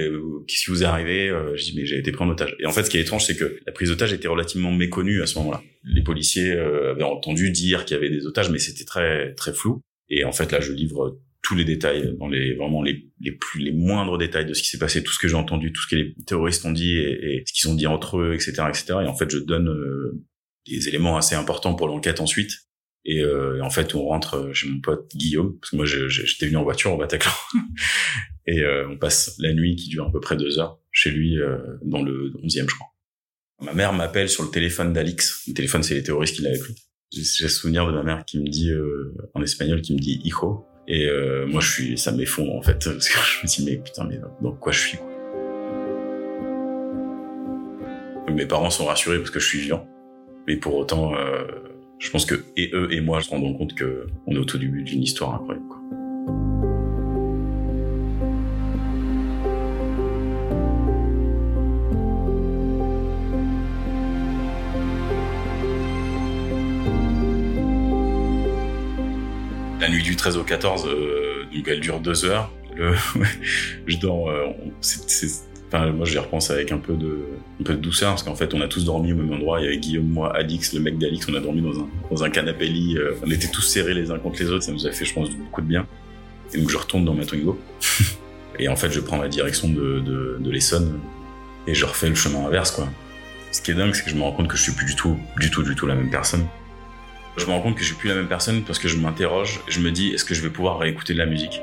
[0.49, 2.57] qu'est-ce qui vous est arrivé Je dis mais j'ai été pris en otage.
[2.59, 5.23] Et en fait ce qui est étrange c'est que la prise d'otage était relativement méconnue
[5.23, 5.63] à ce moment-là.
[5.85, 9.81] Les policiers avaient entendu dire qu'il y avait des otages mais c'était très très flou
[10.09, 13.73] et en fait là je livre tous les détails dans les vraiment les plus les
[13.73, 15.97] moindres détails de ce qui s'est passé tout ce que j'ai entendu tout ce que
[15.97, 19.17] les terroristes ont dit et, ce qu'ils ont dit entre eux etc etc et en
[19.17, 19.69] fait je donne
[20.67, 22.53] des éléments assez importants pour l'enquête ensuite.
[23.05, 26.57] Et, euh, en fait, on rentre chez mon pote Guillaume, parce que moi, j'étais venu
[26.57, 27.33] en voiture au Bataclan.
[28.47, 31.39] et euh, on passe la nuit qui dure à peu près deux heures chez lui,
[31.39, 32.89] euh, dans le 11e, je crois.
[33.61, 35.45] Ma mère m'appelle sur le téléphone d'Alix.
[35.49, 36.75] Le téléphone, c'est les terroristes qui l'avaient pris.
[37.13, 40.67] J'ai souvenir de ma mère qui me dit, euh, en espagnol, qui me dit «hijo».
[40.89, 42.85] Et euh, moi, je suis, ça m'effondre, en fait.
[42.85, 44.99] Parce que je me dis «mais putain, mais dans quoi je suis?»
[48.33, 49.87] Mes parents sont rassurés parce que je suis vivant.
[50.47, 51.45] Mais pour autant, euh,
[51.99, 54.59] je pense que et eux et moi se rendons compte que on est au tout
[54.59, 55.67] début d'une histoire incroyable.
[55.69, 56.02] Quoi.
[70.23, 72.49] 13 au 14, euh, donc elle dure deux heures.
[73.87, 74.47] Je dors, euh,
[74.81, 75.27] c'est
[75.67, 78.85] Enfin, moi, j'y repense avec un peu de, douceur, parce qu'en fait, on a tous
[78.85, 79.59] dormi au même endroit.
[79.61, 82.31] Il y avait Guillaume, moi, Alix, le mec d'Alix, on a dormi dans un, dans
[82.31, 82.99] canapé lit.
[82.99, 84.65] euh, on était tous serrés les uns contre les autres.
[84.65, 85.87] Ça nous a fait, je pense, beaucoup de bien.
[86.53, 87.59] Et donc, je retourne dans ma Twingo.
[88.59, 91.01] et en fait, je prends la direction de, de, de l'Essonne.
[91.67, 92.87] Et je refais le chemin inverse, quoi.
[93.51, 94.95] Ce qui est dingue, c'est que je me rends compte que je suis plus du
[94.95, 96.47] tout, du tout, du tout la même personne.
[97.37, 99.61] Je me rends compte que je suis plus la même personne parce que je m'interroge.
[99.69, 101.63] Je me dis, est-ce que je vais pouvoir réécouter de la musique?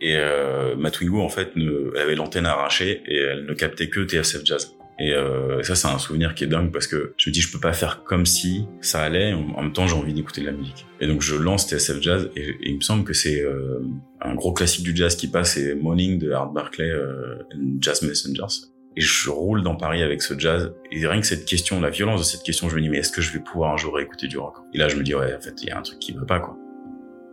[0.00, 4.06] Et euh, ma Twingo, en fait, elle avait l'antenne arrachée et elle ne captait que
[4.06, 4.78] TSF Jazz.
[5.00, 7.52] Et euh, ça, c'est un souvenir qui est dingue parce que je me dis, je
[7.52, 9.32] peux pas faire comme si ça allait.
[9.32, 10.86] En, même temps, j'ai envie d'écouter de la musique.
[11.00, 13.80] Et donc, je lance TSF Jazz et, il me semble que c'est euh,
[14.20, 17.36] un gros classique du jazz qui passe, c'est Morning de Art Barclay euh,
[17.80, 18.67] Jazz Messengers.
[18.96, 20.74] Et je roule dans Paris avec ce jazz.
[20.90, 23.12] Et rien que cette question, la violence de cette question, je me dis, mais est-ce
[23.12, 24.56] que je vais pouvoir un jour écouter du rock?
[24.74, 26.24] Et là, je me dis, ouais, en fait, il y a un truc qui va
[26.24, 26.56] pas, quoi.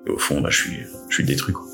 [0.08, 1.65] Et au fond, bah, je suis, je suis détruit, quoi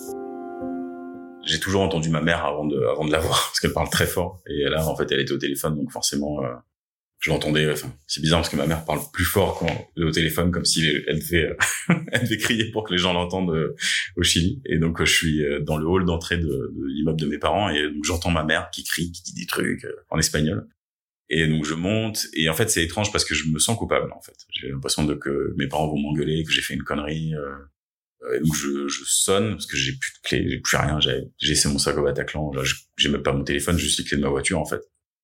[1.44, 4.06] j'ai toujours entendu ma mère avant de avant de la voir parce qu'elle parle très
[4.06, 6.54] fort et là en fait elle était au téléphone donc forcément euh,
[7.22, 10.12] je l'entendais enfin c'est bizarre parce que ma mère parle plus fort quand est au
[10.12, 11.56] téléphone comme si elle devait euh,
[12.12, 13.76] elle devait crier pour que les gens l'entendent euh,
[14.18, 17.38] au Chili et donc je suis dans le hall d'entrée de, de l'immeuble de mes
[17.38, 20.68] parents et donc j'entends ma mère qui crie qui dit des trucs en espagnol
[21.30, 24.12] et donc je monte et en fait c'est étrange parce que je me sens coupable
[24.12, 27.34] en fait j'ai l'impression de que mes parents vont m'engueuler que j'ai fait une connerie
[28.36, 31.00] et donc je, je sonne parce que j'ai plus de clé, j'ai plus rien.
[31.00, 32.52] J'ai laissé mon sac au Bataclan.
[32.98, 34.82] J'ai même pas mon téléphone, juste les clés de ma voiture en fait.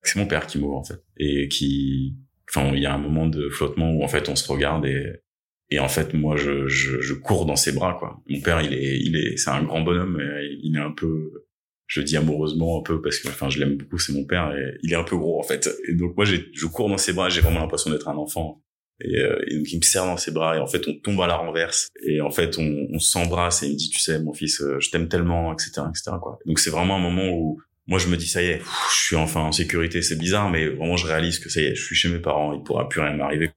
[0.07, 2.15] C'est mon père qui m'ouvre en fait et qui,
[2.49, 5.21] enfin il y a un moment de flottement où en fait on se regarde et
[5.69, 8.21] et en fait moi je, je, cours dans ses bras quoi.
[8.29, 10.19] Mon père il est il est c'est un grand bonhomme.
[10.21, 11.47] Et il est un peu
[11.87, 14.77] je dis amoureusement un peu parce que enfin je l'aime beaucoup c'est mon père et
[14.83, 17.29] il est un peu gros en fait et donc moi je cours dans ses bras
[17.29, 18.61] j'ai vraiment l'impression d'être un enfant
[18.99, 21.27] et, euh, donc il me serre dans ses bras et en fait on tombe à
[21.27, 24.33] la renverse et en fait on, on s'embrasse et il me dit tu sais mon
[24.33, 27.99] fils euh, je t'aime tellement etc etc quoi donc c'est vraiment un moment où moi
[27.99, 30.97] je me dis ça y est je suis enfin en sécurité c'est bizarre mais vraiment
[30.97, 33.15] je réalise que ça y est je suis chez mes parents il pourra plus rien
[33.15, 33.51] m'arriver.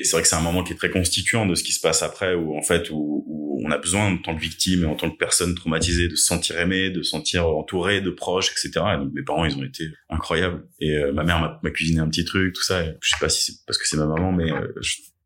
[0.00, 1.80] Et c'est vrai que c'est un moment qui est très constituant de ce qui se
[1.80, 4.86] passe après où en fait où, où on a besoin en tant que victime et
[4.86, 8.52] en tant que personne traumatisée de se sentir aimé de se sentir entouré de proches
[8.52, 10.66] etc et donc mes parents ils ont été incroyables.
[10.80, 13.28] Et euh, ma mère m'a cuisiné un petit truc tout ça et je sais pas
[13.28, 14.72] si c'est parce que c'est ma maman mais euh,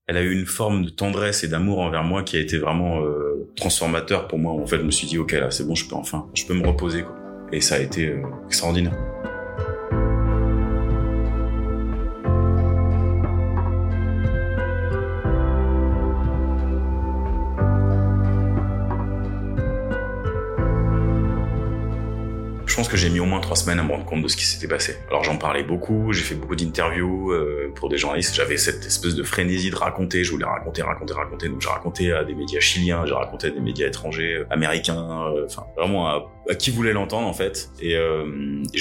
[0.07, 3.05] elle a eu une forme de tendresse et d'amour envers moi qui a été vraiment
[3.05, 4.53] euh, transformateur pour moi.
[4.53, 6.55] En fait je me suis dit ok là c'est bon je peux enfin je peux
[6.55, 7.22] me reposer quoi
[7.53, 8.95] et ça a été euh, extraordinaire
[22.88, 24.68] que j'ai mis au moins trois semaines à me rendre compte de ce qui s'était
[24.68, 24.97] passé.
[25.09, 28.35] Alors j'en parlais beaucoup, j'ai fait beaucoup d'interviews euh, pour des journalistes.
[28.35, 30.25] J'avais cette espèce de frénésie de raconter.
[30.25, 31.49] Je voulais raconter, raconter, raconter.
[31.49, 35.27] Donc j'ai raconté à des médias chiliens, j'ai raconté à des médias étrangers, euh, américains,
[35.35, 37.71] euh, enfin vraiment à, qui voulait l'entendre en fait.
[37.81, 37.97] Et,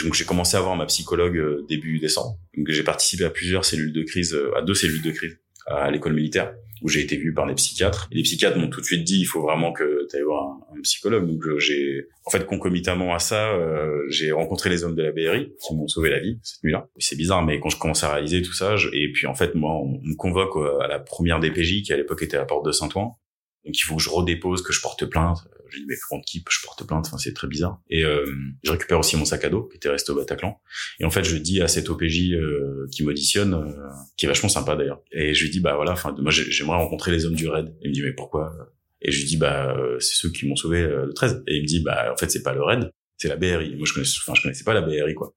[0.03, 2.37] donc j'ai commencé à voir ma psychologue début décembre.
[2.57, 5.37] Donc j'ai participé à plusieurs cellules de crise, à deux cellules de crise
[5.67, 8.07] à l'école militaire où j'ai été vu par les psychiatres.
[8.11, 10.57] Et les psychiatres m'ont tout de suite dit il faut vraiment que tu ailles voir
[10.75, 11.27] un, psychologue.
[11.27, 15.53] Donc j'ai en fait concomitamment à ça, euh, j'ai rencontré les hommes de la BRI
[15.59, 16.87] qui m'ont sauvé la vie cette nuit-là.
[16.97, 18.89] C'est bizarre mais quand je commence à réaliser tout ça, je...
[18.93, 22.23] et puis en fait moi on, me convoque à la première DPJ qui à l'époque
[22.23, 23.17] était à la porte de Saint-Ouen.
[23.65, 25.37] Donc il faut que je redépose, que je porte plainte.
[25.71, 27.81] Je dis mais contre qui je porte plainte Enfin c'est très bizarre.
[27.89, 28.25] Et euh,
[28.63, 30.60] je récupère aussi mon sac à dos qui était resté au Bataclan.
[30.99, 34.49] Et en fait je dis à cet OPJ euh, qui m'auditionne, euh, qui est vachement
[34.49, 35.01] sympa d'ailleurs.
[35.12, 37.73] Et je lui dis bah voilà, enfin moi j'aimerais rencontrer les hommes du raid.
[37.81, 38.53] Il me dit mais pourquoi?
[39.01, 41.43] Et je lui dis bah c'est ceux qui m'ont sauvé le 13.
[41.47, 43.75] Et il me dit bah en fait c'est pas le raid, c'est la BRI.
[43.75, 45.34] Moi je connaissais, enfin je connaissais pas la BRI quoi.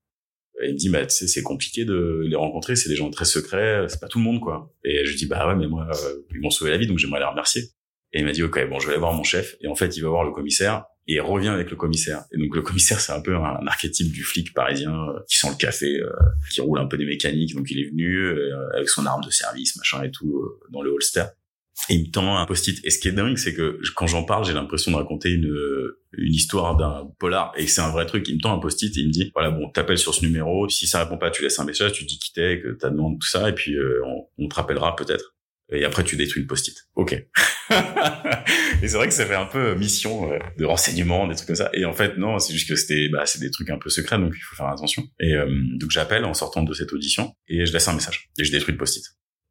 [0.61, 3.09] Et il me dit bah tu sais c'est compliqué de les rencontrer, c'est des gens
[3.09, 4.73] très secrets, c'est pas tout le monde quoi.
[4.83, 5.89] Et je lui dis bah ouais mais moi
[6.33, 7.63] ils m'ont sauvé la vie donc j'aimerais les remercier.
[8.15, 9.57] Et il m'a dit, OK, bon, je vais voir mon chef.
[9.59, 12.23] Et en fait, il va voir le commissaire et il revient avec le commissaire.
[12.31, 15.49] Et donc, le commissaire, c'est un peu un, archétype du flic parisien euh, qui sent
[15.49, 16.09] le café, euh,
[16.49, 17.53] qui roule un peu des mécaniques.
[17.53, 20.81] Donc, il est venu euh, avec son arme de service, machin et tout, euh, dans
[20.81, 21.25] le holster.
[21.89, 22.79] Et il me tend un post-it.
[22.85, 25.53] Et ce qui est dingue, c'est que quand j'en parle, j'ai l'impression de raconter une,
[26.13, 27.51] une histoire d'un polar.
[27.57, 28.29] Et c'est un vrai truc.
[28.29, 30.69] Il me tend un post-it et il me dit, voilà, bon, t'appelles sur ce numéro.
[30.69, 33.17] Si ça répond pas, tu laisses un message, tu dis qui t'es, que t'as demandé
[33.19, 33.49] tout ça.
[33.49, 33.75] Et puis,
[34.05, 35.34] on, on te rappellera peut-être
[35.71, 36.75] et après tu détruis le post-it.
[36.95, 37.13] Ok.
[37.71, 41.55] et c'est vrai que ça fait un peu mission euh, de renseignement, des trucs comme
[41.55, 41.69] ça.
[41.73, 44.17] Et en fait non, c'est juste que c'était, bah, c'est des trucs un peu secrets,
[44.17, 45.03] donc il faut faire attention.
[45.19, 48.43] Et euh, donc j'appelle en sortant de cette audition et je laisse un message et
[48.43, 49.05] je détruis le post-it.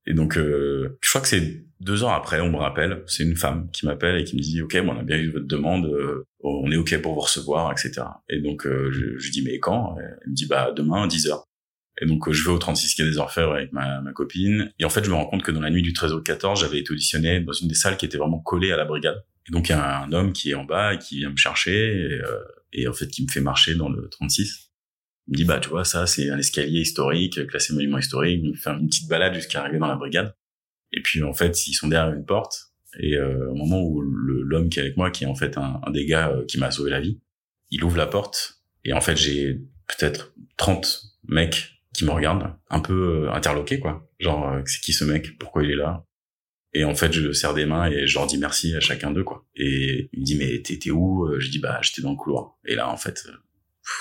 [0.06, 3.36] Et donc euh, je crois que c'est deux heures après, on me rappelle, c'est une
[3.36, 5.86] femme qui m'appelle et qui me dit ok, bon, on a bien eu votre demande,
[5.86, 8.02] euh, on est ok pour vous recevoir, etc.
[8.28, 9.96] Et donc euh, je, je dis mais quand?
[9.98, 11.46] Elle me dit bah demain 10 heures.
[12.00, 14.72] Et donc, je vais au 36 quai des Orfèvres avec ma, ma, copine.
[14.80, 16.60] Et en fait, je me rends compte que dans la nuit du 13 au 14,
[16.60, 19.24] j'avais été auditionné dans une des salles qui était vraiment collée à la brigade.
[19.48, 21.36] Et donc, il y a un homme qui est en bas et qui vient me
[21.36, 21.72] chercher.
[21.72, 22.38] Et, euh,
[22.74, 24.72] et en fait qui me fait marcher dans le 36.
[25.26, 28.40] Il me dit bah tu vois ça c'est un escalier historique classé monument historique.
[28.42, 30.34] Il me fait une petite balade jusqu'à arriver dans la brigade.
[30.92, 34.68] Et puis en fait ils sont derrière une porte et euh, au moment où l'homme
[34.68, 36.70] qui est avec moi qui est en fait un, un des gars euh, qui m'a
[36.70, 37.20] sauvé la vie,
[37.70, 42.80] il ouvre la porte et en fait j'ai peut-être 30 mecs qui me regardent un
[42.80, 44.08] peu euh, interloqués quoi.
[44.20, 45.38] Genre euh, c'est qui ce mec?
[45.38, 46.04] Pourquoi il est là?
[46.74, 49.22] Et en fait, je serre des mains et je leur dis merci à chacun d'eux,
[49.22, 49.46] quoi.
[49.54, 51.24] Et il me dit, mais t'étais où?
[51.38, 52.58] Je dis, bah, j'étais dans le couloir.
[52.66, 53.28] Et là, en fait,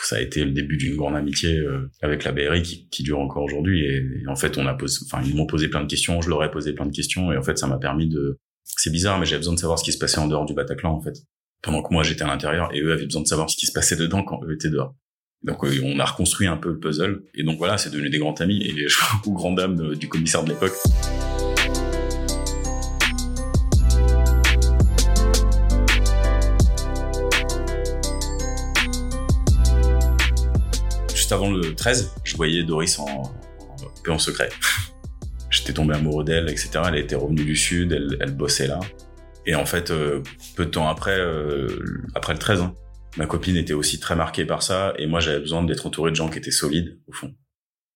[0.03, 3.19] ça a été le début d'une grande amitié euh, avec la BRI qui, qui dure
[3.19, 3.85] encore aujourd'hui.
[3.85, 6.43] Et, en fait, on a posé, enfin, ils m'ont posé plein de questions, je leur
[6.43, 8.37] ai posé plein de questions, et en fait, ça m'a permis de.
[8.63, 10.93] C'est bizarre, mais j'avais besoin de savoir ce qui se passait en dehors du Bataclan,
[10.93, 11.17] en fait.
[11.61, 13.71] Pendant que moi j'étais à l'intérieur, et eux avaient besoin de savoir ce qui se
[13.71, 14.95] passait dedans quand eux étaient dehors.
[15.43, 18.19] Donc euh, on a reconstruit un peu le puzzle, et donc voilà, c'est devenu des
[18.19, 20.73] grands amis et je crois aux grandes dames du commissaire de l'époque.
[31.33, 33.23] avant le 13, je voyais Doris en,
[34.03, 34.49] peu en secret.
[35.49, 36.71] J'étais tombé amoureux d'elle, etc.
[36.87, 38.79] Elle était revenue du sud, elle, elle bossait là.
[39.45, 40.21] Et en fait, euh,
[40.55, 41.67] peu de temps après, euh,
[42.15, 42.75] après le 13, hein,
[43.17, 46.15] ma copine était aussi très marquée par ça, et moi j'avais besoin d'être entouré de
[46.15, 47.33] gens qui étaient solides au fond.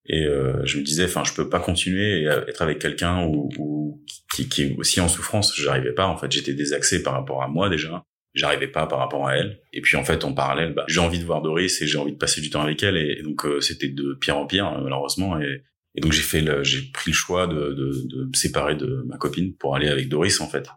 [0.09, 4.01] Et euh, je me disais, enfin, je peux pas continuer et être avec quelqu'un ou,
[4.34, 5.53] qui, qui, est aussi en souffrance.
[5.57, 6.07] J'arrivais pas.
[6.07, 8.05] En fait, j'étais désaxé par rapport à moi déjà
[8.38, 9.59] j'arrivais pas par rapport à elle.
[9.74, 12.13] Et puis en fait, en parallèle, bah, j'ai envie de voir Doris et j'ai envie
[12.13, 12.97] de passer du temps avec elle.
[12.97, 15.39] Et, donc euh, c'était de pire en pire euh, malheureusement.
[15.39, 15.63] Et,
[15.95, 19.18] et donc j'ai fait, j'ai pris le choix de, de, de, me séparer de ma
[19.18, 20.68] copine pour aller avec Doris en fait.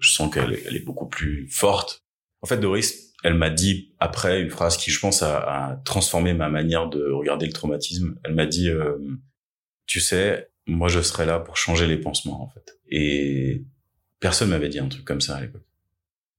[0.00, 2.04] Je sens qu'elle elle est beaucoup plus forte.
[2.42, 6.48] En fait, Doris, elle m'a dit après une phrase qui, je pense, a, transformé ma
[6.48, 8.16] manière de regarder le traumatisme.
[8.24, 8.96] Elle m'a dit, euh,
[9.86, 12.78] tu sais, moi je serai là pour changer les pansements en fait.
[12.90, 13.64] Et
[14.20, 15.62] personne m'avait dit un truc comme ça à l'époque.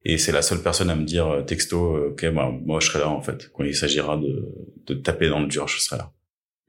[0.05, 2.87] Et c'est la seule personne à me dire euh, texto, euh, ok, moi, moi je
[2.87, 3.51] serai là en fait.
[3.53, 4.47] Quand il s'agira de,
[4.85, 6.13] de taper dans le dur, je serai là.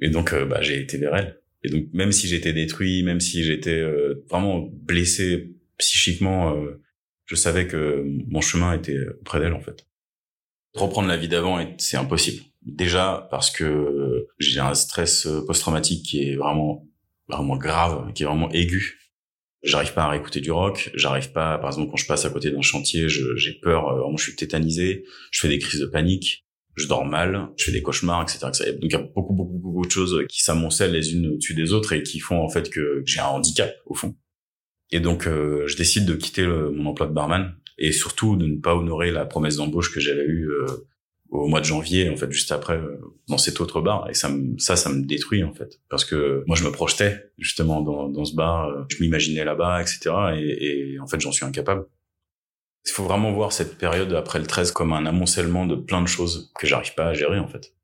[0.01, 1.41] Et donc, euh, bah, j'ai été vers elle.
[1.63, 3.85] Et donc, même si j'étais détruit, même si j'étais
[4.31, 6.57] vraiment blessé psychiquement,
[7.27, 9.87] je savais que mon chemin était auprès d'elle en fait.
[10.75, 12.43] Reprendre la vie d'avant, c'est impossible.
[12.63, 16.87] Déjà parce que j'ai un stress post-traumatique qui est vraiment
[17.29, 19.01] vraiment grave, qui est vraiment aigu
[19.63, 22.51] J'arrive pas à réécouter du rock, j'arrive pas, par exemple, quand je passe à côté
[22.51, 26.47] d'un chantier, j'ai peur, euh, vraiment, je suis tétanisé, je fais des crises de panique,
[26.77, 28.47] je dors mal, je fais des cauchemars, etc.
[28.49, 28.73] etc.
[28.73, 31.75] Donc il y a beaucoup, beaucoup, beaucoup de choses qui s'amoncellent les unes au-dessus des
[31.75, 34.17] autres et qui font en fait que j'ai un handicap au fond.
[34.93, 38.57] Et donc euh, je décide de quitter mon emploi de barman et surtout de ne
[38.59, 40.67] pas honorer la promesse d'embauche que j'avais eue euh,
[41.31, 44.09] au mois de janvier, en fait, juste après, euh, dans cet autre bar.
[44.11, 45.81] Et ça, me, ça, ça me détruit, en fait.
[45.89, 48.69] Parce que moi, je me projetais, justement, dans, dans ce bar.
[48.69, 50.11] Euh, je m'imaginais là-bas, etc.
[50.37, 51.87] Et, et en fait, j'en suis incapable.
[52.87, 56.09] Il faut vraiment voir cette période après le 13 comme un amoncellement de plein de
[56.09, 57.75] choses que j'arrive pas à gérer, en fait.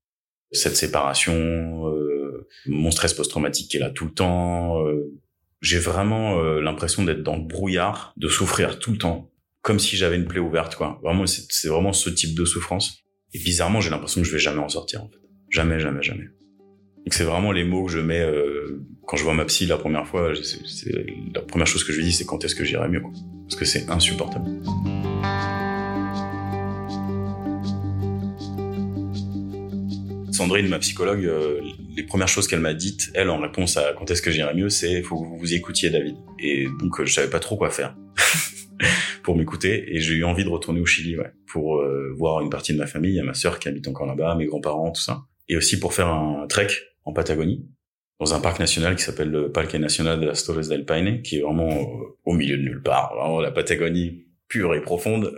[0.52, 4.84] Cette séparation, euh, mon stress post-traumatique qui est là tout le temps.
[4.86, 5.12] Euh,
[5.62, 9.32] j'ai vraiment l'impression d'être dans le brouillard, de souffrir tout le temps,
[9.66, 11.00] comme si j'avais une plaie ouverte, quoi.
[11.02, 13.02] Vraiment, c'est vraiment ce type de souffrance.
[13.34, 15.18] Et bizarrement, j'ai l'impression que je vais jamais en sortir, en fait.
[15.50, 16.26] Jamais, jamais, jamais.
[16.98, 19.76] Donc c'est vraiment les mots que je mets euh, quand je vois ma psy la
[19.76, 20.34] première fois.
[20.64, 23.10] C'est la première chose que je lui dis, c'est quand est-ce que j'irai mieux, quoi.
[23.48, 24.48] Parce que c'est insupportable.
[30.30, 31.60] Sandrine, ma psychologue, euh,
[31.96, 34.68] les premières choses qu'elle m'a dites, elle, en réponse à quand est-ce que j'irai mieux,
[34.68, 36.14] c'est faut que vous vous écoutiez David.
[36.38, 37.96] Et donc euh, je savais pas trop quoi faire.
[39.26, 42.48] Pour m'écouter et j'ai eu envie de retourner au Chili ouais, pour euh, voir une
[42.48, 44.92] partie de ma famille, il y a ma sœur qui habite encore là-bas, mes grands-parents,
[44.92, 46.68] tout ça, et aussi pour faire un trek
[47.04, 47.68] en Patagonie
[48.20, 51.38] dans un parc national qui s'appelle le Parque National de las Torres del Paine, qui
[51.38, 55.36] est vraiment euh, au milieu de nulle part, vraiment la Patagonie pure et profonde.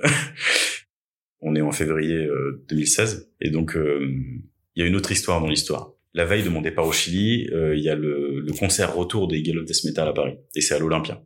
[1.40, 2.28] On est en février
[2.68, 4.42] 2016 euh, et donc il
[4.76, 5.94] y a une autre histoire dans l'histoire.
[6.12, 9.40] La veille de mon départ au Chili, il y a le, le concert retour des
[9.40, 11.22] Death Metal à Paris et c'est à l'Olympia.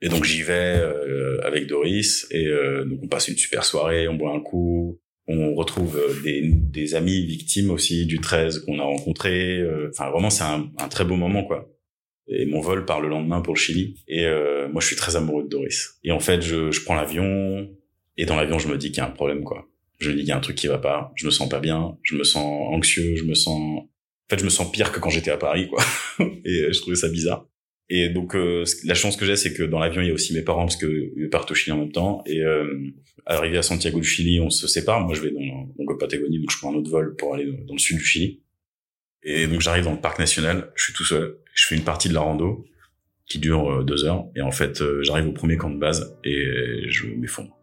[0.00, 4.06] Et donc j'y vais euh, avec Doris et euh, donc on passe une super soirée,
[4.08, 8.78] on boit un coup, on retrouve euh, des, des amis victimes aussi du 13 qu'on
[8.78, 9.58] a rencontrés.
[9.58, 11.70] Euh, enfin vraiment c'est un, un, très beau moment quoi.
[12.26, 15.16] Et mon vol part le lendemain pour le Chili et euh, moi je suis très
[15.16, 15.98] amoureux de Doris.
[16.04, 17.68] Et en fait je, je prends l'avion
[18.16, 19.68] et dans l'avion je me dis qu'il y a un problème quoi.
[19.98, 21.60] Je me dis qu'il y a un truc qui va pas, je me sens pas
[21.60, 23.88] bien, je me sens anxieux, je me sens en
[24.28, 25.82] fait je me sens pire que quand j'étais à Paris quoi.
[26.44, 27.46] et je trouvais ça bizarre.
[27.90, 30.34] Et donc euh, la chance que j'ai, c'est que dans l'avion il y a aussi
[30.34, 32.22] mes parents parce que partent au Chili en même temps.
[32.26, 32.66] Et euh,
[33.26, 35.00] arrivé à Santiago du Chili, on se sépare.
[35.00, 37.74] Moi je vais dans donc Patagonie, donc je prends un autre vol pour aller dans
[37.74, 38.42] le sud du Chili.
[39.22, 42.08] Et donc j'arrive dans le parc national, je suis tout seul, je fais une partie
[42.08, 42.66] de la rando
[43.26, 44.26] qui dure euh, deux heures.
[44.36, 47.58] Et en fait euh, j'arrive au premier camp de base et je m'effondre.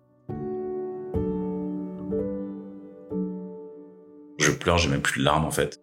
[4.62, 5.82] pleure, j'ai même plus de larmes en fait.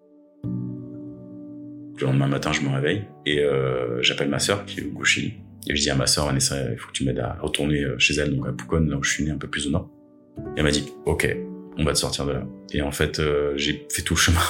[2.00, 5.34] Le lendemain matin, je me réveille et euh, j'appelle ma sœur qui est au Gauchili.
[5.68, 7.98] Et je dis à ma sœur, Vanessa, il faut que tu m'aides à retourner euh,
[7.98, 9.90] chez elle, donc à Pucon, là où je suis né, un peu plus au nord.
[10.38, 11.36] Et elle m'a dit, ok,
[11.76, 12.46] on va te sortir de là.
[12.72, 14.40] Et en fait, euh, j'ai fait tout le chemin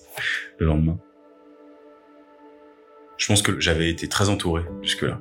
[0.58, 0.98] le lendemain.
[3.18, 5.20] Je pense que j'avais été très entouré jusque-là.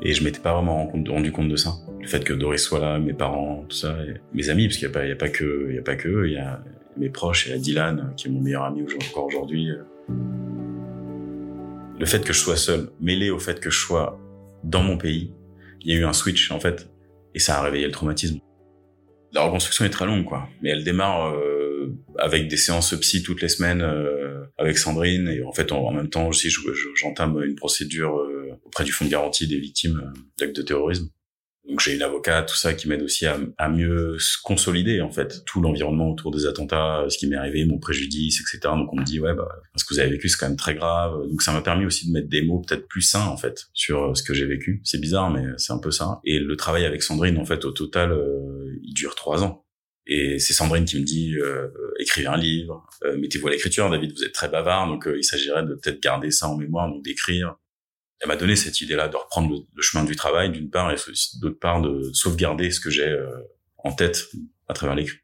[0.00, 1.74] Et je m'étais pas vraiment rendu compte de ça.
[2.00, 3.94] Le fait que Doris soit là, mes parents, tout ça,
[4.32, 5.96] mes amis, parce qu'il y a pas, y a pas que, il y a pas
[5.96, 6.62] que, il y a
[6.96, 9.68] mes proches, il y a Dylan, qui est mon meilleur ami encore aujourd'hui.
[12.00, 14.18] Le fait que je sois seul, mêlé au fait que je sois
[14.64, 15.34] dans mon pays,
[15.82, 16.88] il y a eu un switch, en fait,
[17.34, 18.38] et ça a réveillé le traumatisme.
[19.32, 20.48] La reconstruction est très longue, quoi.
[20.62, 25.42] Mais elle démarre euh, avec des séances psy toutes les semaines euh, avec Sandrine, et
[25.42, 26.48] en fait, en, même temps aussi,
[26.94, 31.10] j'entame une procédure euh, auprès du fonds de garantie des victimes d'actes de terrorisme.
[31.68, 35.44] Donc j'ai une avocate, tout ça qui m'aide aussi à, mieux se consolider en fait
[35.44, 38.74] tout l'environnement autour des attentats, ce qui m'est arrivé, mon préjudice, etc.
[38.74, 40.74] Donc on me dit ouais bah ce que vous avez vécu c'est quand même très
[40.74, 41.12] grave.
[41.28, 44.04] Donc ça m'a permis aussi de mettre des mots peut-être plus sains en fait sur
[44.04, 44.80] euh, ce que j'ai vécu.
[44.84, 46.20] C'est bizarre mais c'est un peu ça.
[46.24, 49.66] Et le travail avec Sandrine en fait au total euh, il dure trois ans.
[50.06, 51.68] Et c'est Sandrine qui me dit euh,
[52.00, 53.90] écrivez un livre, euh, mettez-vous à l'écriture.
[53.90, 57.04] David vous êtes très bavard donc il s'agirait de peut-être garder ça en mémoire donc
[57.04, 57.54] d'écrire
[58.20, 60.96] elle m'a donné cette idée-là de reprendre le, chemin du travail d'une part et
[61.40, 63.30] d'autre part de sauvegarder ce que j'ai euh,
[63.78, 64.28] en tête
[64.68, 65.18] à travers l'écrit.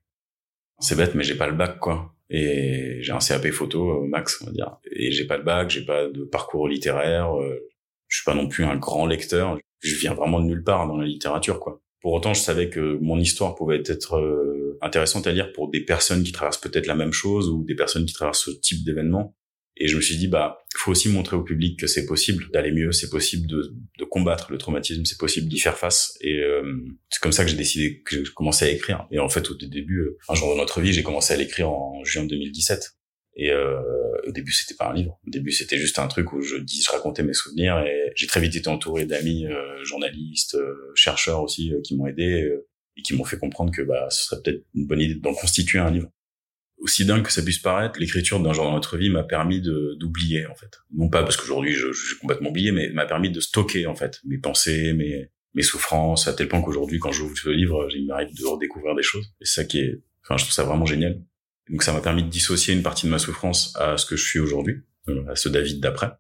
[0.80, 2.14] C'est bête, mais j'ai pas le bac, quoi.
[2.28, 4.76] Et j'ai un CAP photo au max, on va dire.
[4.90, 7.38] Et j'ai pas le bac, j'ai pas de parcours littéraire.
[7.38, 7.68] Euh,
[8.09, 9.59] je suis pas non plus un grand lecteur.
[9.80, 11.80] Je viens vraiment de nulle part dans la littérature, quoi.
[12.01, 15.80] Pour autant, je savais que mon histoire pouvait être euh, intéressante à lire pour des
[15.80, 19.34] personnes qui traversent peut-être la même chose ou des personnes qui traversent ce type d'événement.
[19.78, 22.72] Et je me suis dit, bah, faut aussi montrer au public que c'est possible d'aller
[22.72, 26.16] mieux, c'est possible de, de, combattre le traumatisme, c'est possible d'y faire face.
[26.20, 26.62] Et euh,
[27.10, 29.06] c'est comme ça que j'ai décidé que je commençais à écrire.
[29.10, 31.70] Et en fait, au début, euh, un jour dans notre vie, j'ai commencé à l'écrire
[31.70, 32.96] en juin 2017.
[33.36, 33.82] Et euh,
[34.26, 35.20] au début, c'était pas un livre.
[35.26, 37.78] Au début, c'était juste un truc où je dis, je racontais mes souvenirs.
[37.86, 42.50] Et j'ai très vite été entouré d'amis, euh, journalistes, euh, chercheurs aussi, qui m'ont aidé
[42.96, 45.78] et qui m'ont fait comprendre que bah, ce serait peut-être une bonne idée d'en constituer
[45.78, 46.08] un livre
[46.87, 50.47] aussi dingue que ça puisse paraître, l'écriture d'un genre dans notre vie m'a permis d'oublier
[50.47, 50.78] en fait.
[50.95, 53.97] Non pas parce qu'aujourd'hui je, je suis complètement oublié, mais m'a permis de stocker en
[53.97, 58.07] fait mes pensées, mes mes souffrances, à tel point qu'aujourd'hui quand j'ouvre ce livre, il
[58.07, 59.32] m'arrive de redécouvrir des choses.
[59.41, 61.20] Et ça qui est, enfin je trouve ça vraiment génial.
[61.68, 64.24] Donc ça m'a permis de dissocier une partie de ma souffrance à ce que je
[64.24, 66.12] suis aujourd'hui, euh, à ce David d'après.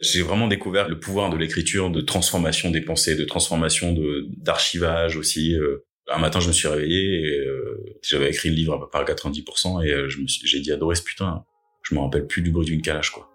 [0.00, 5.16] J'ai vraiment découvert le pouvoir de l'écriture, de transformation des pensées, de transformation de d'archivage
[5.16, 9.84] aussi, euh, un matin, je me suis réveillé euh, j'avais écrit le livre à 90%
[9.84, 11.44] et euh, j'ai dit à Doris, putain,
[11.82, 13.30] je me rappelle plus du bruit d'une calache, quoi.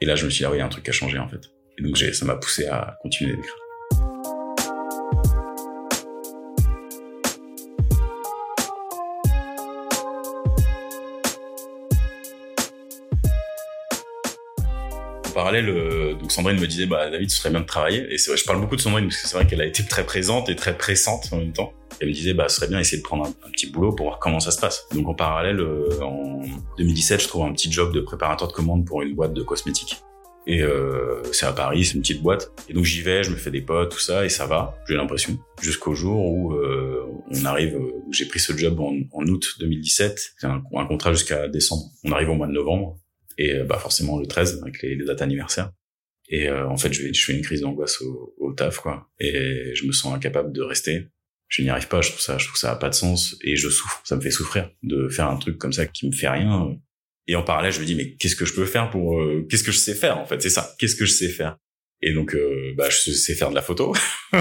[0.00, 1.18] Et là, je me suis dit, ah oui, il y a un truc à changer,
[1.18, 1.50] en fait.
[1.78, 3.54] Et donc, ça m'a poussé à continuer d'écrire.
[15.34, 18.06] parallèle, euh, donc Sandrine me disait, bah David, ce serait bien de travailler.
[18.10, 19.84] Et c'est vrai, je parle beaucoup de Sandrine parce que c'est vrai qu'elle a été
[19.84, 21.74] très présente et très pressante en même temps.
[22.00, 24.18] Elle me disait, bah ce serait bien essayer de prendre un, petit boulot pour voir
[24.18, 24.86] comment ça se passe.
[24.94, 26.42] Donc en parallèle, euh, en
[26.78, 30.02] 2017, je trouve un petit job de préparateur de commande pour une boîte de cosmétiques.
[30.46, 32.52] Et euh, c'est à Paris, c'est une petite boîte.
[32.68, 34.94] Et donc j'y vais, je me fais des potes, tout ça, et ça va, j'ai
[34.94, 35.36] l'impression.
[35.60, 40.46] Jusqu'au jour où euh, on arrive, où j'ai pris ce job en, août 2017, c'est
[40.46, 41.84] un, contrat jusqu'à décembre.
[42.04, 42.96] On arrive au mois de novembre,
[43.38, 45.72] et euh, bah forcément le 13 avec les, dates anniversaires.
[46.28, 49.08] Et euh, en fait, je, je fais une crise d'angoisse au, au, taf, quoi.
[49.18, 51.08] Et je me sens incapable de rester.
[51.48, 52.00] Je n'y arrive pas.
[52.00, 53.36] Je trouve ça, je trouve ça a pas de sens.
[53.42, 54.00] Et je souffre.
[54.04, 56.76] Ça me fait souffrir de faire un truc comme ça qui me fait rien.
[57.28, 59.64] Et en parallèle, je me dis mais qu'est-ce que je peux faire pour, euh, qu'est-ce
[59.64, 60.40] que je sais faire en fait?
[60.40, 60.74] C'est ça.
[60.78, 61.56] Qu'est-ce que je sais faire?
[62.02, 63.94] Et donc, euh, bah, je sais faire de la photo.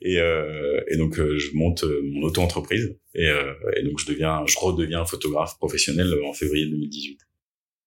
[0.00, 2.96] et, euh, et donc, je monte mon auto-entreprise.
[3.14, 3.30] Et,
[3.76, 7.20] et donc, je deviens, je redeviens photographe professionnel en février 2018.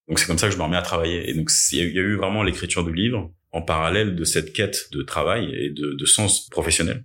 [0.08, 1.28] Donc c'est comme ça que je me remets à travailler.
[1.28, 4.88] Et donc il y, a eu vraiment l'écriture du livre en parallèle de cette quête
[4.92, 7.04] de travail et de, de sens professionnel.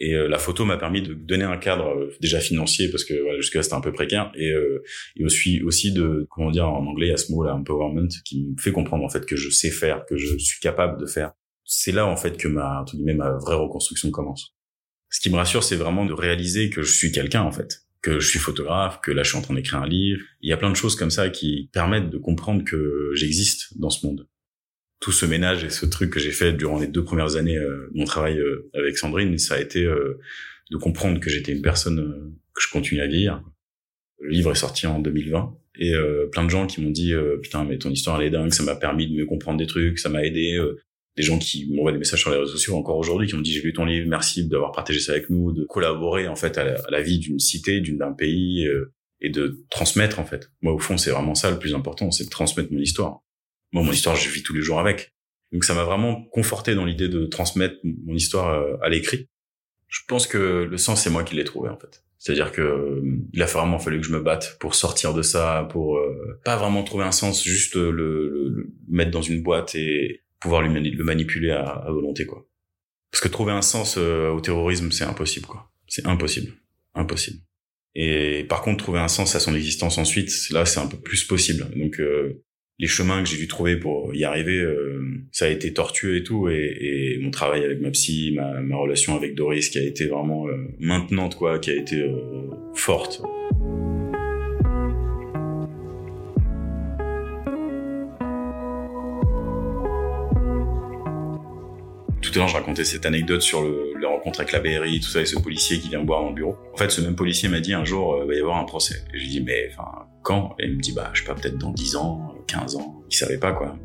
[0.00, 3.14] Et euh, la photo m'a permis de donner un cadre euh, déjà financier parce que
[3.22, 4.82] voilà, jusque là c'était un peu précaire et, euh,
[5.16, 8.08] et aussi aussi de comment dire en anglais il y a ce mot là empowerment
[8.24, 11.06] qui me fait comprendre en fait que je sais faire, que je suis capable de
[11.06, 11.32] faire.
[11.64, 14.54] C'est là en fait que ma entre guillemets ma vraie reconstruction commence.
[15.10, 18.18] Ce qui me rassure c'est vraiment de réaliser que je suis quelqu'un en fait que
[18.18, 20.20] je suis photographe, que là je suis en train d'écrire un livre.
[20.40, 23.90] Il y a plein de choses comme ça qui permettent de comprendre que j'existe dans
[23.90, 24.26] ce monde.
[25.02, 27.90] Tout ce ménage et ce truc que j'ai fait durant les deux premières années euh,
[27.92, 30.18] mon travail euh, avec Sandrine, ça a été euh,
[30.70, 33.42] de comprendre que j'étais une personne que je continue à vieillir.
[34.20, 35.92] Le livre est sorti en 2020 et
[36.30, 38.76] plein de gens qui m'ont dit putain mais ton histoire elle est dingue, ça m'a
[38.76, 40.58] permis de mieux comprendre des trucs, ça m'a aidé
[41.16, 43.52] des gens qui m'envoient des messages sur les réseaux sociaux encore aujourd'hui qui m'ont dit
[43.52, 46.76] j'ai lu ton livre merci d'avoir partagé ça avec nous de collaborer en fait à
[46.88, 50.50] la, vie d'une cité d'une d'un pays euh, et de transmettre en fait.
[50.62, 53.20] Moi au fond c'est vraiment ça le plus important, c'est de transmettre mon histoire.
[53.72, 55.12] Moi mon histoire je vis tous les jours avec.
[55.52, 59.28] Donc ça m'a vraiment conforté dans l'idée de transmettre mon histoire euh, à l'écrit.
[59.88, 62.02] Je pense que le sens c'est moi qui l'ai trouvé en fait.
[62.18, 63.02] C'est-à-dire que euh,
[63.32, 66.56] il a vraiment fallu que je me batte pour sortir de ça, pour euh, pas
[66.56, 71.50] vraiment trouver un sens, juste le, le, mettre dans une boîte et pouvoir le manipuler
[71.50, 72.46] à, à, volonté quoi.
[73.10, 75.70] Parce que trouver un sens au terrorisme c'est impossible quoi.
[75.88, 76.54] C'est impossible,
[76.94, 77.42] impossible.
[77.94, 81.24] Et par contre, trouver un sens à son existence ensuite, là, c'est un peu plus
[81.24, 81.68] possible.
[81.76, 82.42] Donc, euh,
[82.82, 86.24] les chemins que j'ai dû trouver pour y arriver, euh, ça a été tortueux et
[86.24, 86.48] tout.
[86.48, 90.48] Et, et, mon travail avec ma psy, ma, relation avec Doris, qui a été vraiment
[90.48, 92.10] euh, maintenante, quoi, qui a été euh,
[92.74, 93.22] forte.
[102.32, 105.08] Tout à l'heure, je racontais cette anecdote sur le, la rencontre avec la BRI, tout
[105.08, 106.56] ça, et ce policier qui vient me voir dans bureau.
[106.72, 108.64] En fait, ce même policier m'a dit un jour, il euh, va y avoir un
[108.64, 109.04] procès.
[109.12, 110.54] Et je lui dis, mais enfin, quand?
[110.58, 113.02] Et il me dit, bah, je sais pas, peut-être dans 10 ans, 15 ans.
[113.10, 113.76] Il savait pas, quoi.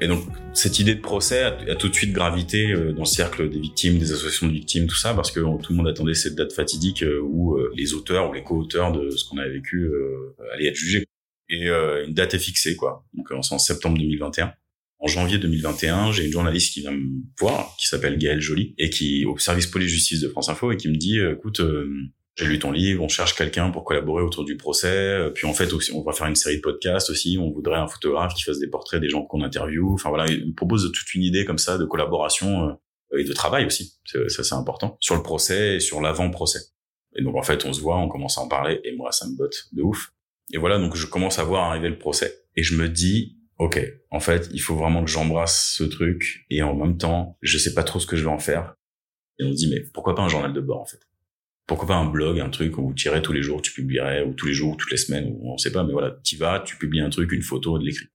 [0.00, 0.22] Et donc,
[0.52, 3.98] cette idée de procès a, tout de suite gravité euh, dans le cercle des victimes,
[3.98, 7.02] des associations de victimes, tout ça, parce que tout le monde attendait cette date fatidique
[7.02, 9.90] euh, où les auteurs ou les co-auteurs de ce qu'on avait vécu
[10.52, 11.04] allaient être jugés.
[11.48, 13.04] Et une date est fixée, quoi.
[13.14, 14.52] Donc, en septembre 2021
[15.00, 18.90] en janvier 2021, j'ai une journaliste qui vient me voir, qui s'appelle Gaëlle Joly, et
[18.90, 21.88] qui au service police-justice de France Info, et qui me dit, euh, écoute, euh,
[22.36, 25.54] j'ai lu ton livre, on cherche quelqu'un pour collaborer autour du procès, euh, puis en
[25.54, 28.42] fait aussi, on va faire une série de podcasts aussi, on voudrait un photographe qui
[28.42, 31.44] fasse des portraits des gens qu'on interviewe, enfin voilà, il me propose toute une idée
[31.44, 32.76] comme ça de collaboration
[33.16, 33.94] et de travail aussi,
[34.28, 36.60] ça c'est important, sur le procès et sur l'avant-procès.
[37.16, 39.26] Et donc en fait, on se voit, on commence à en parler, et moi ça
[39.26, 40.12] me botte de ouf.
[40.52, 43.80] Et voilà, donc je commence à voir arriver le procès, et je me dis, ok,
[44.10, 47.74] en fait, il faut vraiment que j'embrasse ce truc et en même temps, je sais
[47.74, 48.74] pas trop ce que je vais en faire.
[49.38, 51.00] Et on se dit, mais pourquoi pas un journal de bord, en fait?
[51.66, 54.32] Pourquoi pas un blog, un truc où tu irais tous les jours, tu publierais, ou
[54.32, 56.76] tous les jours, toutes les semaines, ou on sait pas, mais voilà, tu vas, tu
[56.76, 58.06] publies un truc, une photo, de l'écrit.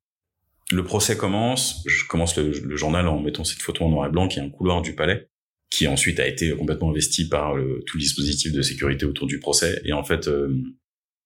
[0.72, 4.28] Le procès commence, je commence le, journal en mettant cette photo en noir et blanc
[4.28, 5.30] qui est un couloir du palais,
[5.70, 9.40] qui ensuite a été complètement investi par le, tout le dispositif de sécurité autour du
[9.40, 9.82] procès.
[9.86, 10.56] Et en fait, euh,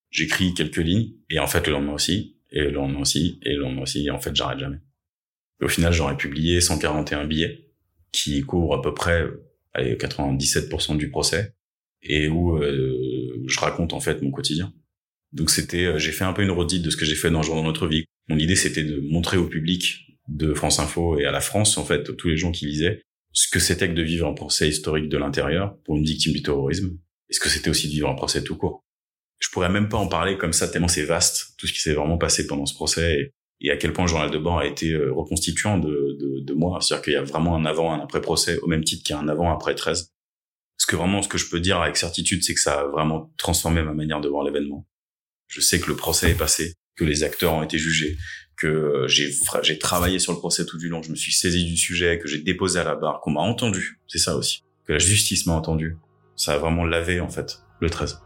[0.10, 3.62] j'écris quelques lignes, et en fait, le lendemain aussi, et le lendemain aussi, et le
[3.62, 4.80] lendemain aussi, et en fait, j'arrête jamais.
[5.62, 7.70] Et au final, j'aurais publié 141 billets
[8.12, 9.28] qui couvrent à peu près
[9.74, 11.54] allez, 97% du procès
[12.02, 14.74] et où euh, je raconte en fait mon quotidien.
[15.34, 17.44] Donc c'était, euh, j'ai fait un peu une redite de ce que j'ai fait dans
[17.44, 18.06] jour de notre vie.
[18.28, 21.86] Mon idée, c'était de montrer au public de France Info et à la France, en
[21.86, 23.02] fait, tous les gens qui lisaient,
[23.34, 26.42] ce que c'était que de vivre un procès historique de l'intérieur pour une victime du
[26.42, 26.98] terrorisme,
[27.30, 28.87] et ce que c'était aussi de vivre un procès tout court
[29.40, 31.94] je pourrais même pas en parler comme ça tellement c'est vaste tout ce qui s'est
[31.94, 34.92] vraiment passé pendant ce procès et, à quel point le journal de bord a été
[34.92, 36.80] euh, reconstituant de, de, de moi.
[36.80, 39.18] C'est-à-dire qu'il y a vraiment un avant, un après procès au même titre qu'il y
[39.18, 40.12] a un avant, après 13.
[40.78, 43.34] Parce que vraiment, ce que je peux dire avec certitude, c'est que ça a vraiment
[43.38, 44.88] transformé ma manière de voir l'événement.
[45.48, 48.18] Je sais que le procès est passé, que les acteurs ont été jugés,
[48.58, 49.32] que j'ai
[49.64, 52.28] j'ai travaillé sur le procès tout du long, je me suis saisi du sujet, que
[52.28, 54.00] j'ai déposé à la barre, qu'on m'a entendu.
[54.08, 54.64] C'est ça aussi.
[54.86, 55.98] Que la justice m'a entendu.
[56.36, 58.20] Ça a vraiment lavé, en fait, le 13.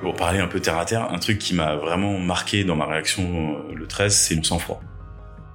[0.00, 2.86] Pour parler un peu terre à terre, un truc qui m'a vraiment marqué dans ma
[2.86, 4.80] réaction euh, le 13, c'est mon sang-froid.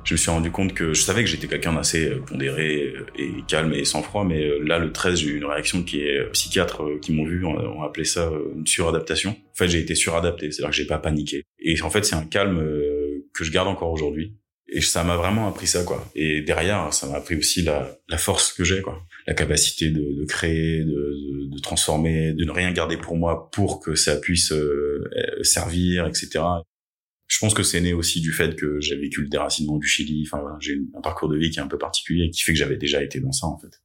[0.03, 3.05] Je me suis rendu compte que je savais que j'étais quelqu'un d'assez euh, pondéré euh,
[3.17, 6.83] et calme et sang-froid, mais là, le 13, j'ai eu une réaction qui est psychiatre
[7.01, 9.31] qui m'ont vu, on a appelé ça une suradaptation.
[9.31, 11.43] En fait, j'ai été suradapté, c'est-à-dire que j'ai pas paniqué.
[11.59, 12.61] Et en fait, c'est un calme
[13.33, 14.35] que je garde encore aujourd'hui.
[14.69, 16.09] Et ça m'a vraiment appris ça, quoi.
[16.15, 20.25] Et derrière, ça m'a appris aussi la, la force que j'ai, quoi la capacité de,
[20.25, 25.09] créer, de, de, transformer, de ne rien garder pour moi pour que ça puisse euh,
[25.43, 26.43] servir, etc.
[27.27, 30.27] Je pense que c'est né aussi du fait que j'ai vécu le déracinement du Chili.
[30.27, 32.77] Enfin j'ai un parcours de vie qui est un peu particulier, qui fait que j'avais
[32.77, 33.81] déjà été dans ça en fait.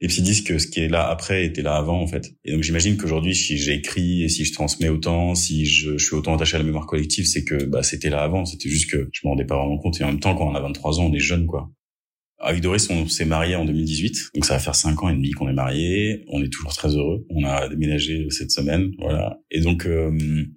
[0.00, 2.34] Et puis ils disent que ce qui est là après était là avant en fait.
[2.44, 6.34] Et donc j'imagine qu'aujourd'hui, si j'écris et si je transmets autant, si je, suis autant
[6.34, 8.44] attaché à la mémoire collective, c'est que bah c'était là avant.
[8.44, 10.00] C'était juste que je m'en rendais pas vraiment compte.
[10.00, 11.70] Et en même temps, quand on a 23 ans, on est jeune quoi.
[12.38, 15.30] Avec Doris, on s'est marié en 2018, donc ça va faire cinq ans et demi
[15.30, 16.24] qu'on est mariés.
[16.28, 17.24] On est toujours très heureux.
[17.30, 19.40] On a déménagé cette semaine, voilà.
[19.50, 20.10] Et donc, euh,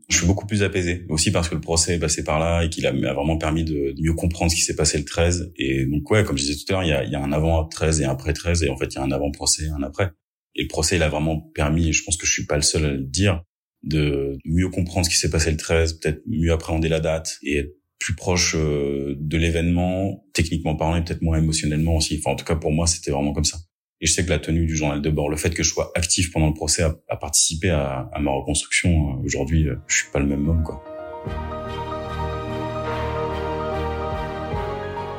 [0.10, 2.70] je suis beaucoup plus apaisé, aussi parce que le procès est passé par là et
[2.70, 5.54] qu'il a, vraiment permis de, mieux comprendre ce qui s'est passé le 13.
[5.56, 8.02] Et donc, ouais, comme je disais tout à l'heure, il y a, un avant 13
[8.02, 9.82] et un après 13, et en fait, il y a un avant procès et un
[9.82, 10.12] après.
[10.56, 12.62] Et le procès, il a vraiment permis, et je pense que je suis pas le
[12.62, 13.42] seul à le dire,
[13.84, 17.74] de mieux comprendre ce qui s'est passé le 13, peut-être mieux appréhender la date et
[18.00, 22.20] plus proche euh, de l'événement, techniquement parlant, et peut-être moins émotionnellement aussi.
[22.20, 23.58] Enfin, en tout cas, pour moi, c'était vraiment comme ça.
[24.02, 25.92] Et je sais que la tenue du journal de bord, le fait que je sois
[25.96, 28.90] actif pendant le procès, a, participé à, à, ma reconstruction.
[28.90, 30.82] Euh, aujourd'hui, euh, je suis pas le même homme, quoi.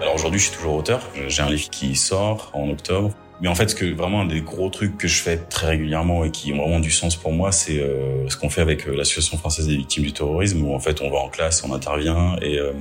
[0.00, 1.06] Alors, aujourd'hui, je suis toujours auteur.
[1.28, 3.14] J'ai un livre qui sort en octobre.
[3.40, 6.24] Mais en fait, ce que vraiment un des gros trucs que je fais très régulièrement
[6.24, 8.94] et qui ont vraiment du sens pour moi, c'est euh, ce qu'on fait avec euh,
[8.94, 12.36] l'Association française des victimes du terrorisme, où en fait on va en classe, on intervient,
[12.42, 12.72] et euh,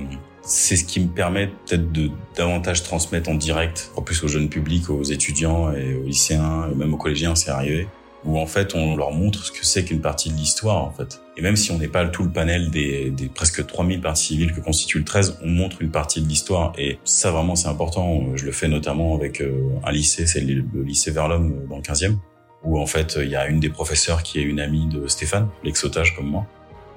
[0.42, 4.50] c'est ce qui me permet peut-être de davantage transmettre en direct, en plus au jeunes
[4.50, 7.88] publics, aux étudiants et aux lycéens, et même aux collégiens, c'est arrivé
[8.24, 11.22] où en fait on leur montre ce que c'est qu'une partie de l'histoire en fait.
[11.36, 14.54] Et même si on n'est pas tout le panel des, des presque 3000 parties civiles
[14.54, 18.36] que constitue le 13, on montre une partie de l'histoire et ça vraiment c'est important.
[18.36, 21.82] Je le fais notamment avec euh, un lycée, c'est le, lycée Verlhomme euh, dans le
[21.82, 22.16] 15e,
[22.64, 25.48] où en fait il y a une des professeurs qui est une amie de Stéphane,
[25.64, 26.46] l'ex-otage comme moi.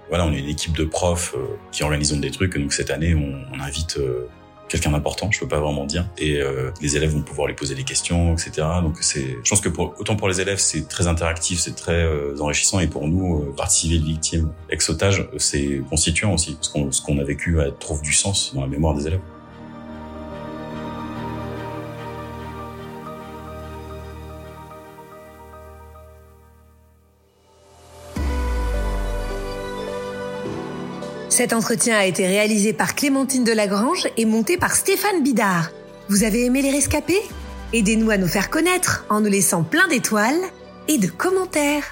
[0.09, 2.57] Voilà, on est une équipe de profs euh, qui organisons des trucs.
[2.57, 3.97] Donc cette année, on, on invite
[4.73, 6.07] quelqu'un d'important, je peux pas vraiment dire.
[6.17, 8.67] Et euh, les élèves vont pouvoir lui poser des questions, etc.
[8.81, 12.03] Donc c'est, je pense que pour, autant pour les élèves c'est très interactif, c'est très
[12.03, 16.91] euh, enrichissant, et pour nous, euh, partie civile, victime, ex-otage, c'est constituant aussi, parce qu'on,
[16.91, 19.19] ce qu'on a vécu trouve du sens dans la mémoire des élèves.
[31.33, 35.71] Cet entretien a été réalisé par Clémentine Delagrange et monté par Stéphane Bidard.
[36.07, 37.23] Vous avez aimé les rescapés?
[37.73, 40.39] Aidez-nous à nous faire connaître en nous laissant plein d'étoiles
[40.87, 41.91] et de commentaires.